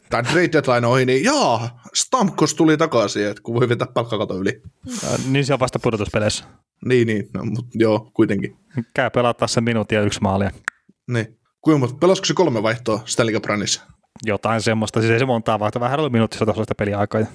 Tai 0.09 0.23
trade 0.23 0.49
deadline 0.51 0.87
ohi, 0.87 1.05
niin 1.05 1.23
jaa, 1.23 1.81
Stamkos 1.93 2.55
tuli 2.55 2.77
takaisin, 2.77 3.27
että 3.27 3.43
kun 3.43 3.55
voi 3.55 3.69
vetää 3.69 3.87
palkkakato 3.93 4.37
yli. 4.39 4.61
niin 5.29 5.45
se 5.45 5.53
on 5.53 5.59
vasta 5.59 5.79
pudotuspeleissä. 5.79 6.43
Niin, 6.85 7.07
niin, 7.07 7.29
no, 7.33 7.45
mutta 7.45 7.69
joo, 7.73 8.11
kuitenkin. 8.13 8.57
Käy 8.93 9.09
pelata 9.09 9.47
sen 9.47 9.63
minuutin 9.63 9.95
ja 9.95 10.01
yksi 10.01 10.21
maalia. 10.21 10.51
Niin. 11.13 11.37
Kuinka 11.61 11.79
monta, 11.79 11.95
pelasiko 11.99 12.25
se 12.25 12.33
kolme 12.33 12.63
vaihtoa 12.63 13.01
Stanley 13.05 13.33
Cup 13.33 13.45
Runissa? 13.45 13.81
Jotain 14.25 14.61
semmoista, 14.61 15.01
siis 15.01 15.11
ei 15.11 15.19
se 15.19 15.25
montaa 15.25 15.59
vaihtoa, 15.59 15.79
vähän 15.79 15.99
oli 15.99 16.09
minuutissa 16.09 16.45
tuossa 16.45 16.63
sitä 16.63 16.75
peliaikaa. 16.75 17.21
ja 17.21 17.27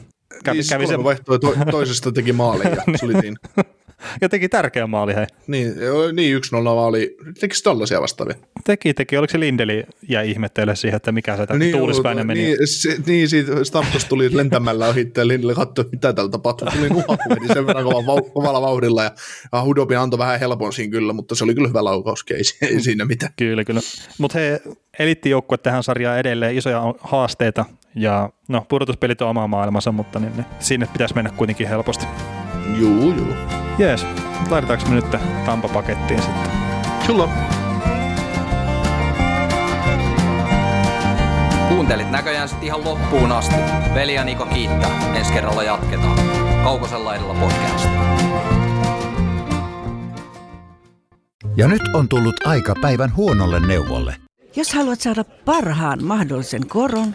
Kävi, 0.44 0.58
niin, 0.58 0.68
kävi 0.68 0.84
kolme 0.84 0.98
se, 0.98 1.04
vaihtoa 1.04 1.38
to, 1.38 1.54
toisesta 1.70 2.12
teki 2.12 2.32
maalin 2.32 2.70
ja 2.70 2.76
se 2.98 3.04
oli 3.06 3.20
siinä. 3.20 3.36
Ja 4.20 4.28
teki 4.28 4.48
tärkeä 4.48 4.86
maali, 4.86 5.14
hei. 5.14 5.26
Niin, 5.46 5.74
niin 6.12 6.34
yksi 6.34 6.54
nolla 6.54 6.74
maali. 6.74 7.16
Tekikö 7.40 7.60
tällaisia 7.64 8.00
vastaavia? 8.00 8.34
Teki, 8.64 8.94
teki. 8.94 9.16
Oliko 9.16 9.32
se 9.32 9.40
Lindeli 9.40 9.84
ja 10.08 10.22
ihmettelee 10.22 10.76
siihen, 10.76 10.96
että 10.96 11.12
mikä 11.12 11.36
se 11.36 11.58
niin, 11.58 11.72
tuulispäinen 11.72 12.26
meni? 12.26 12.42
Niin, 12.42 12.56
se, 12.64 12.96
niin 13.06 13.28
siitä 13.28 13.64
Stamkos 13.64 14.04
tuli 14.04 14.36
lentämällä 14.36 14.88
ohi 14.88 15.12
ja 15.16 15.28
Lindelle 15.28 15.54
katsoi, 15.54 15.84
mitä 15.92 16.12
täällä 16.12 16.30
tapahtuu. 16.30 16.68
Tuli 16.76 16.88
nuha, 16.88 17.18
meni 17.28 17.48
sen 17.54 17.66
verran 17.66 17.84
kovalla, 17.84 18.22
kovalla 18.22 18.62
vauhdilla 18.62 19.04
ja, 19.04 19.10
ja 19.52 19.62
Hudobin 19.62 19.98
antoi 19.98 20.18
vähän 20.18 20.40
helpon 20.40 20.72
siinä 20.72 20.90
kyllä, 20.90 21.12
mutta 21.12 21.34
se 21.34 21.44
oli 21.44 21.54
kyllä 21.54 21.68
hyvä 21.68 21.84
laukaus, 21.84 22.24
ei, 22.30 22.68
ei 22.68 22.80
siinä 22.80 23.04
mitään. 23.04 23.32
Kyllä, 23.36 23.64
kyllä. 23.64 23.80
Mutta 24.18 24.38
he 24.38 24.60
elittijoukkue 24.98 25.58
tähän 25.58 25.82
sarjaan 25.82 26.18
edelleen 26.18 26.56
isoja 26.56 26.94
haasteita 27.00 27.64
ja 27.94 28.30
no 28.48 28.66
pudotuspelit 28.68 29.22
on 29.22 29.28
oma 29.28 29.46
maailmansa, 29.46 29.92
mutta 29.92 30.18
niin, 30.18 30.32
niin, 30.36 30.46
sinne 30.58 30.88
pitäisi 30.92 31.14
mennä 31.14 31.30
kuitenkin 31.30 31.68
helposti. 31.68 32.06
Juu, 32.74 33.12
juu. 33.12 33.36
Jees, 33.78 34.06
laitetaanko 34.50 34.88
me 34.88 34.94
nyt 34.94 35.10
Tampa-pakettiin 35.46 36.22
sitten? 36.22 36.50
Kyllä. 37.06 37.28
Kuuntelit 41.68 42.10
näköjään 42.10 42.48
sitten 42.48 42.66
ihan 42.66 42.84
loppuun 42.84 43.32
asti. 43.32 43.54
Veli 43.94 44.14
ja 44.14 44.24
Niko 44.24 44.46
kiittää. 44.46 45.14
Ensi 45.14 45.32
kerralla 45.32 45.62
jatketaan. 45.62 46.18
Kaukosella 46.64 47.14
edellä 47.14 47.34
podcast. 47.34 47.88
Ja 51.56 51.68
nyt 51.68 51.82
on 51.94 52.08
tullut 52.08 52.46
aika 52.46 52.74
päivän 52.80 53.16
huonolle 53.16 53.60
neuvolle. 53.66 54.16
Jos 54.56 54.74
haluat 54.74 55.00
saada 55.00 55.24
parhaan 55.24 56.04
mahdollisen 56.04 56.66
koron, 56.68 57.14